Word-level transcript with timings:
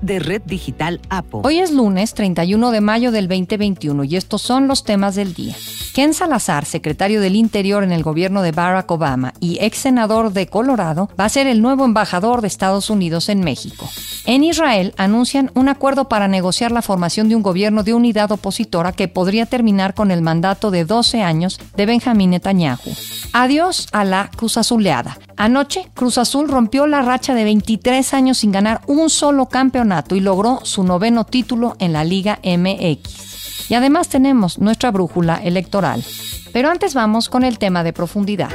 de 0.00 0.18
Red 0.18 0.42
Digital 0.46 1.00
APO. 1.08 1.42
Hoy 1.44 1.58
es 1.58 1.70
lunes 1.70 2.14
31 2.14 2.70
de 2.70 2.80
mayo 2.80 3.12
del 3.12 3.28
2021 3.28 4.04
y 4.04 4.16
estos 4.16 4.42
son 4.42 4.68
los 4.68 4.84
temas 4.84 5.14
del 5.14 5.34
día. 5.34 5.54
Ken 5.94 6.14
Salazar, 6.14 6.64
secretario 6.64 7.20
del 7.20 7.36
Interior 7.36 7.82
en 7.82 7.92
el 7.92 8.02
gobierno 8.02 8.42
de 8.42 8.52
Barack 8.52 8.90
Obama 8.90 9.32
y 9.40 9.58
ex 9.60 9.78
senador 9.78 10.32
de 10.32 10.46
Colorado, 10.46 11.08
va 11.18 11.24
a 11.24 11.30
ser 11.30 11.46
el 11.46 11.62
nuevo 11.62 11.84
embajador 11.84 12.40
de 12.40 12.48
Estados 12.48 12.90
Unidos 12.90 13.28
en 13.28 13.40
México. 13.40 13.88
En 14.26 14.44
Israel 14.44 14.92
anuncian 14.98 15.50
un 15.54 15.68
acuerdo 15.68 16.08
para 16.08 16.28
negociar 16.28 16.72
la 16.72 16.82
formación 16.82 17.28
de 17.28 17.36
un 17.36 17.42
gobierno 17.42 17.82
de 17.82 17.94
unidad 17.94 18.30
opositora 18.32 18.92
que 18.92 19.08
podría 19.08 19.46
terminar 19.46 19.94
con 19.94 20.10
el 20.10 20.20
mandato 20.20 20.70
de 20.70 20.84
12 20.84 21.22
años 21.22 21.58
de 21.76 21.86
Benjamín 21.86 22.30
Netanyahu. 22.30 22.92
Adiós 23.32 23.88
a 23.92 24.04
la 24.04 24.30
Cruz 24.34 24.56
Azuleada. 24.56 25.18
Anoche, 25.36 25.88
Cruz 25.94 26.18
Azul 26.18 26.48
rompió 26.48 26.86
la 26.86 27.02
racha 27.02 27.34
de 27.34 27.44
23 27.44 28.14
años 28.14 28.38
sin 28.38 28.52
ganar 28.52 28.80
un 28.86 29.10
solo 29.10 29.46
campeonato 29.46 30.16
y 30.16 30.20
logró 30.20 30.60
su 30.62 30.84
noveno 30.84 31.24
título 31.24 31.76
en 31.78 31.92
la 31.92 32.04
Liga 32.04 32.38
MX. 32.42 33.70
Y 33.70 33.74
además 33.74 34.08
tenemos 34.08 34.58
nuestra 34.58 34.90
brújula 34.90 35.36
electoral. 35.36 36.02
Pero 36.52 36.70
antes 36.70 36.94
vamos 36.94 37.28
con 37.28 37.44
el 37.44 37.58
tema 37.58 37.84
de 37.84 37.92
profundidad. 37.92 38.50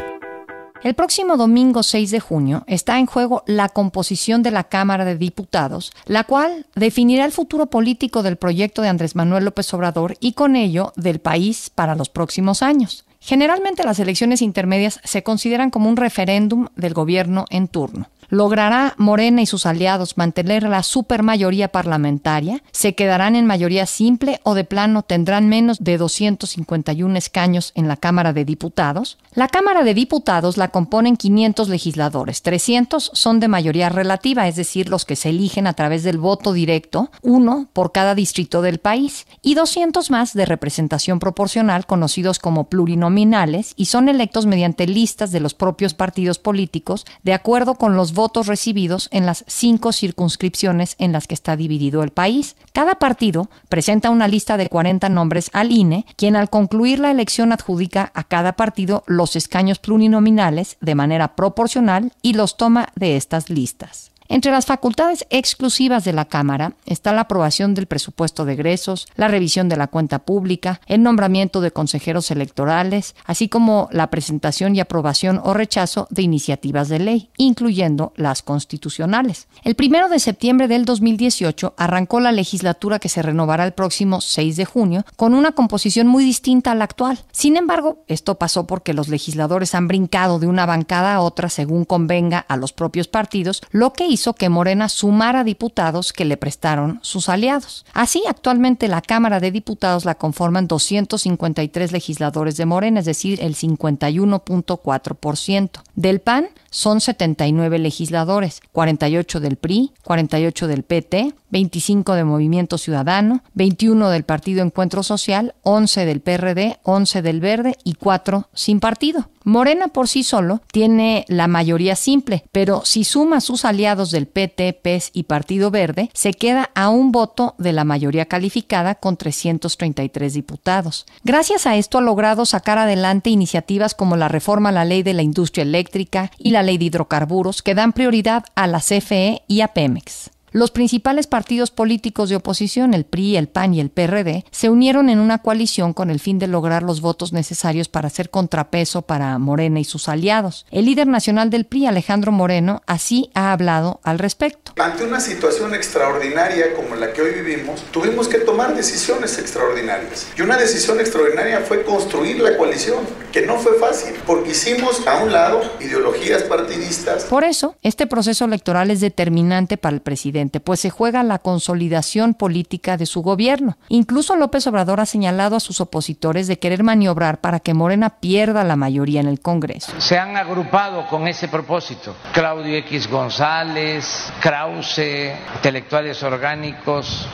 El 0.83 0.95
próximo 0.95 1.37
domingo 1.37 1.83
6 1.83 2.09
de 2.09 2.19
junio 2.19 2.63
está 2.65 2.97
en 2.97 3.05
juego 3.05 3.43
la 3.45 3.69
composición 3.69 4.41
de 4.41 4.49
la 4.49 4.63
Cámara 4.63 5.05
de 5.05 5.15
Diputados, 5.15 5.91
la 6.07 6.23
cual 6.23 6.65
definirá 6.73 7.25
el 7.25 7.31
futuro 7.31 7.67
político 7.67 8.23
del 8.23 8.37
proyecto 8.37 8.81
de 8.81 8.89
Andrés 8.89 9.15
Manuel 9.15 9.45
López 9.45 9.71
Obrador 9.75 10.17
y 10.19 10.33
con 10.33 10.55
ello 10.55 10.91
del 10.95 11.19
país 11.19 11.69
para 11.69 11.93
los 11.93 12.09
próximos 12.09 12.63
años. 12.63 13.05
Generalmente 13.21 13.83
las 13.83 13.99
elecciones 13.99 14.41
intermedias 14.41 14.99
se 15.03 15.21
consideran 15.23 15.69
como 15.69 15.87
un 15.87 15.95
referéndum 15.95 16.67
del 16.75 16.95
gobierno 16.95 17.45
en 17.51 17.67
turno. 17.67 18.10
¿Logrará 18.31 18.95
Morena 18.95 19.41
y 19.41 19.45
sus 19.45 19.65
aliados 19.65 20.17
mantener 20.17 20.63
la 20.63 20.83
supermayoría 20.83 21.67
parlamentaria? 21.67 22.63
¿Se 22.71 22.95
quedarán 22.95 23.35
en 23.35 23.45
mayoría 23.45 23.85
simple 23.85 24.39
o 24.43 24.53
de 24.53 24.63
plano 24.63 25.03
tendrán 25.03 25.49
menos 25.49 25.79
de 25.83 25.97
251 25.97 27.17
escaños 27.17 27.73
en 27.75 27.89
la 27.89 27.97
Cámara 27.97 28.31
de 28.31 28.45
Diputados? 28.45 29.17
La 29.33 29.49
Cámara 29.49 29.83
de 29.83 29.93
Diputados 29.93 30.55
la 30.55 30.69
componen 30.69 31.17
500 31.17 31.67
legisladores, 31.67 32.41
300 32.41 33.11
son 33.13 33.41
de 33.41 33.49
mayoría 33.49 33.89
relativa, 33.89 34.47
es 34.47 34.55
decir, 34.55 34.87
los 34.87 35.03
que 35.03 35.17
se 35.17 35.29
eligen 35.29 35.67
a 35.67 35.73
través 35.73 36.03
del 36.03 36.17
voto 36.17 36.53
directo, 36.53 37.11
uno 37.21 37.67
por 37.73 37.91
cada 37.91 38.15
distrito 38.15 38.61
del 38.61 38.77
país, 38.77 39.27
y 39.41 39.55
200 39.55 40.09
más 40.09 40.33
de 40.33 40.45
representación 40.45 41.19
proporcional, 41.19 41.85
conocidos 41.85 42.39
como 42.39 42.69
plurinominales, 42.69 43.73
y 43.75 43.87
son 43.87 44.07
electos 44.07 44.45
mediante 44.45 44.87
listas 44.87 45.31
de 45.31 45.41
los 45.41 45.53
propios 45.53 45.93
partidos 45.93 46.39
políticos, 46.39 47.05
de 47.23 47.33
acuerdo 47.33 47.75
con 47.75 47.97
los 47.97 48.13
votos 48.13 48.20
recibidos 48.47 49.07
en 49.11 49.25
las 49.25 49.43
cinco 49.47 49.91
circunscripciones 49.91 50.95
en 50.99 51.11
las 51.11 51.27
que 51.27 51.33
está 51.33 51.55
dividido 51.55 52.03
el 52.03 52.11
país. 52.11 52.55
Cada 52.73 52.95
partido 52.95 53.49
presenta 53.69 54.09
una 54.09 54.27
lista 54.27 54.57
de 54.57 54.69
40 54.69 55.09
nombres 55.09 55.49
al 55.53 55.71
INE, 55.71 56.05
quien 56.15 56.35
al 56.35 56.49
concluir 56.49 56.99
la 56.99 57.11
elección 57.11 57.51
adjudica 57.51 58.11
a 58.13 58.23
cada 58.23 58.53
partido 58.53 59.03
los 59.07 59.35
escaños 59.35 59.79
plurinominales 59.79 60.77
de 60.81 60.95
manera 60.95 61.35
proporcional 61.35 62.13
y 62.21 62.33
los 62.33 62.57
toma 62.57 62.89
de 62.95 63.17
estas 63.17 63.49
listas. 63.49 64.10
Entre 64.31 64.49
las 64.49 64.65
facultades 64.65 65.25
exclusivas 65.29 66.05
de 66.05 66.13
la 66.13 66.23
Cámara 66.23 66.75
está 66.85 67.11
la 67.11 67.23
aprobación 67.23 67.73
del 67.73 67.85
presupuesto 67.85 68.45
de 68.45 68.53
egresos, 68.53 69.09
la 69.17 69.27
revisión 69.27 69.67
de 69.67 69.75
la 69.75 69.87
cuenta 69.87 70.19
pública, 70.19 70.79
el 70.87 71.03
nombramiento 71.03 71.59
de 71.59 71.71
consejeros 71.71 72.31
electorales, 72.31 73.13
así 73.25 73.49
como 73.49 73.89
la 73.91 74.09
presentación 74.09 74.73
y 74.73 74.79
aprobación 74.79 75.41
o 75.43 75.53
rechazo 75.53 76.07
de 76.11 76.21
iniciativas 76.21 76.87
de 76.87 76.99
ley, 76.99 77.29
incluyendo 77.35 78.13
las 78.15 78.41
constitucionales. 78.41 79.49
El 79.65 79.75
primero 79.75 80.07
de 80.07 80.19
septiembre 80.19 80.69
del 80.69 80.85
2018 80.85 81.73
arrancó 81.75 82.21
la 82.21 82.31
legislatura 82.31 82.99
que 82.99 83.09
se 83.09 83.21
renovará 83.21 83.65
el 83.65 83.73
próximo 83.73 84.21
6 84.21 84.55
de 84.55 84.63
junio 84.63 85.03
con 85.17 85.33
una 85.33 85.51
composición 85.51 86.07
muy 86.07 86.23
distinta 86.23 86.71
a 86.71 86.75
la 86.75 86.85
actual. 86.85 87.19
Sin 87.33 87.57
embargo, 87.57 88.05
esto 88.07 88.35
pasó 88.35 88.65
porque 88.65 88.93
los 88.93 89.09
legisladores 89.09 89.75
han 89.75 89.89
brincado 89.89 90.39
de 90.39 90.47
una 90.47 90.65
bancada 90.65 91.15
a 91.15 91.19
otra 91.19 91.49
según 91.49 91.83
convenga 91.83 92.39
a 92.39 92.55
los 92.55 92.71
propios 92.71 93.09
partidos, 93.09 93.61
lo 93.71 93.91
que 93.91 94.05
hizo 94.05 94.20
que 94.33 94.49
Morena 94.49 94.89
sumara 94.89 95.43
diputados 95.43 96.13
que 96.13 96.25
le 96.25 96.37
prestaron 96.37 96.99
sus 97.01 97.29
aliados. 97.29 97.85
Así, 97.93 98.23
actualmente 98.27 98.87
la 98.87 99.01
Cámara 99.01 99.39
de 99.39 99.51
Diputados 99.51 100.05
la 100.05 100.15
conforman 100.15 100.67
253 100.67 101.91
legisladores 101.91 102.57
de 102.57 102.65
Morena, 102.65 102.99
es 102.99 103.05
decir, 103.05 103.39
el 103.41 103.55
51.4%. 103.55 105.81
Del 105.95 106.21
PAN 106.21 106.47
son 106.69 107.01
79 107.01 107.79
legisladores, 107.79 108.61
48 108.71 109.39
del 109.39 109.55
PRI, 109.57 109.91
48 110.03 110.67
del 110.67 110.83
PT, 110.83 111.33
25 111.49 112.13
de 112.13 112.23
Movimiento 112.23 112.77
Ciudadano, 112.77 113.43
21 113.55 114.09
del 114.09 114.23
Partido 114.23 114.63
Encuentro 114.63 115.03
Social, 115.03 115.53
11 115.63 116.05
del 116.05 116.21
PRD, 116.21 116.79
11 116.83 117.21
del 117.21 117.41
Verde 117.41 117.75
y 117.83 117.95
4 117.95 118.47
sin 118.53 118.79
partido. 118.79 119.29
Morena 119.43 119.87
por 119.87 120.07
sí 120.07 120.23
solo 120.23 120.61
tiene 120.71 121.25
la 121.27 121.47
mayoría 121.47 121.95
simple, 121.95 122.43
pero 122.51 122.83
si 122.85 123.03
suma 123.03 123.41
sus 123.41 123.65
aliados 123.65 124.11
del 124.11 124.27
PT, 124.27 124.73
PES 124.73 125.11
y 125.13 125.23
Partido 125.23 125.71
Verde, 125.71 126.09
se 126.13 126.33
queda 126.33 126.69
a 126.75 126.89
un 126.89 127.11
voto 127.11 127.55
de 127.57 127.73
la 127.73 127.83
mayoría 127.83 128.25
calificada 128.25 128.95
con 128.95 129.17
333 129.17 130.33
diputados. 130.33 131.05
Gracias 131.23 131.65
a 131.65 131.75
esto 131.75 131.97
ha 131.97 132.01
logrado 132.01 132.45
sacar 132.45 132.77
adelante 132.77 133.29
iniciativas 133.29 133.95
como 133.95 134.15
la 134.15 134.27
reforma 134.27 134.69
a 134.69 134.73
la 134.73 134.85
ley 134.85 135.03
de 135.03 135.13
la 135.13 135.23
industria 135.23 135.63
eléctrica 135.63 136.31
y 136.37 136.51
la 136.51 136.63
ley 136.63 136.77
de 136.77 136.85
hidrocarburos 136.85 137.61
que 137.61 137.75
dan 137.75 137.93
prioridad 137.93 138.45
a 138.55 138.67
la 138.67 138.79
CFE 138.79 139.43
y 139.47 139.61
a 139.61 139.69
Pemex. 139.69 140.31
Los 140.53 140.69
principales 140.69 141.27
partidos 141.27 141.71
políticos 141.71 142.27
de 142.27 142.35
oposición, 142.35 142.93
el 142.93 143.05
PRI, 143.05 143.37
el 143.37 143.47
PAN 143.47 143.73
y 143.73 143.79
el 143.79 143.89
PRD, 143.89 144.43
se 144.51 144.69
unieron 144.69 145.07
en 145.09 145.19
una 145.19 145.37
coalición 145.37 145.93
con 145.93 146.09
el 146.09 146.19
fin 146.19 146.39
de 146.39 146.47
lograr 146.47 146.83
los 146.83 146.99
votos 146.99 147.31
necesarios 147.31 147.87
para 147.87 148.07
hacer 148.07 148.29
contrapeso 148.29 149.01
para 149.01 149.37
Morena 149.37 149.79
y 149.79 149.85
sus 149.85 150.09
aliados. 150.09 150.65
El 150.69 150.87
líder 150.87 151.07
nacional 151.07 151.49
del 151.51 151.63
PRI, 151.63 151.85
Alejandro 151.85 152.33
Moreno, 152.33 152.81
así 152.85 153.29
ha 153.33 153.53
hablado 153.53 154.01
al 154.03 154.19
respecto. 154.19 154.73
Ante 154.77 155.05
una 155.05 155.21
situación 155.21 155.73
extraordinaria 155.73 156.73
como 156.75 156.97
la 156.97 157.13
que 157.13 157.21
hoy 157.21 157.31
vivimos, 157.31 157.85
tuvimos 157.91 158.27
que 158.27 158.39
tomar 158.39 158.75
decisiones 158.75 159.39
extraordinarias. 159.39 160.27
Y 160.37 160.41
una 160.41 160.57
decisión 160.57 160.99
extraordinaria 160.99 161.61
fue 161.61 161.85
construir 161.85 162.41
la 162.41 162.57
coalición, 162.57 162.99
que 163.31 163.45
no 163.45 163.57
fue 163.57 163.79
fácil, 163.79 164.15
porque 164.27 164.51
hicimos 164.51 165.07
a 165.07 165.23
un 165.23 165.31
lado 165.31 165.61
ideologías 165.79 166.43
partidistas. 166.43 167.23
Por 167.23 167.45
eso, 167.45 167.77
este 167.83 168.05
proceso 168.05 168.43
electoral 168.43 168.91
es 168.91 168.99
determinante 168.99 169.77
para 169.77 169.95
el 169.95 170.01
presidente 170.01 170.40
pues 170.49 170.79
se 170.79 170.89
juega 170.89 171.23
la 171.23 171.39
consolidación 171.39 172.33
política 172.33 172.97
de 172.97 173.05
su 173.05 173.21
gobierno. 173.21 173.77
Incluso 173.89 174.35
López 174.35 174.65
Obrador 174.67 174.99
ha 174.99 175.05
señalado 175.05 175.55
a 175.55 175.59
sus 175.59 175.81
opositores 175.81 176.47
de 176.47 176.59
querer 176.59 176.83
maniobrar 176.83 177.41
para 177.41 177.59
que 177.59 177.73
Morena 177.73 178.21
pierda 178.21 178.63
la 178.63 178.75
mayoría 178.75 179.21
en 179.21 179.27
el 179.27 179.39
Congreso. 179.39 179.91
Se 179.99 180.17
han 180.17 180.37
agrupado 180.37 181.07
con 181.07 181.27
ese 181.27 181.47
propósito. 181.47 182.15
Claudio 182.33 182.75
X 182.77 183.09
González, 183.09 184.31
Krause, 184.41 185.33
intelectuales 185.55 186.21
orgánicos, 186.23 187.27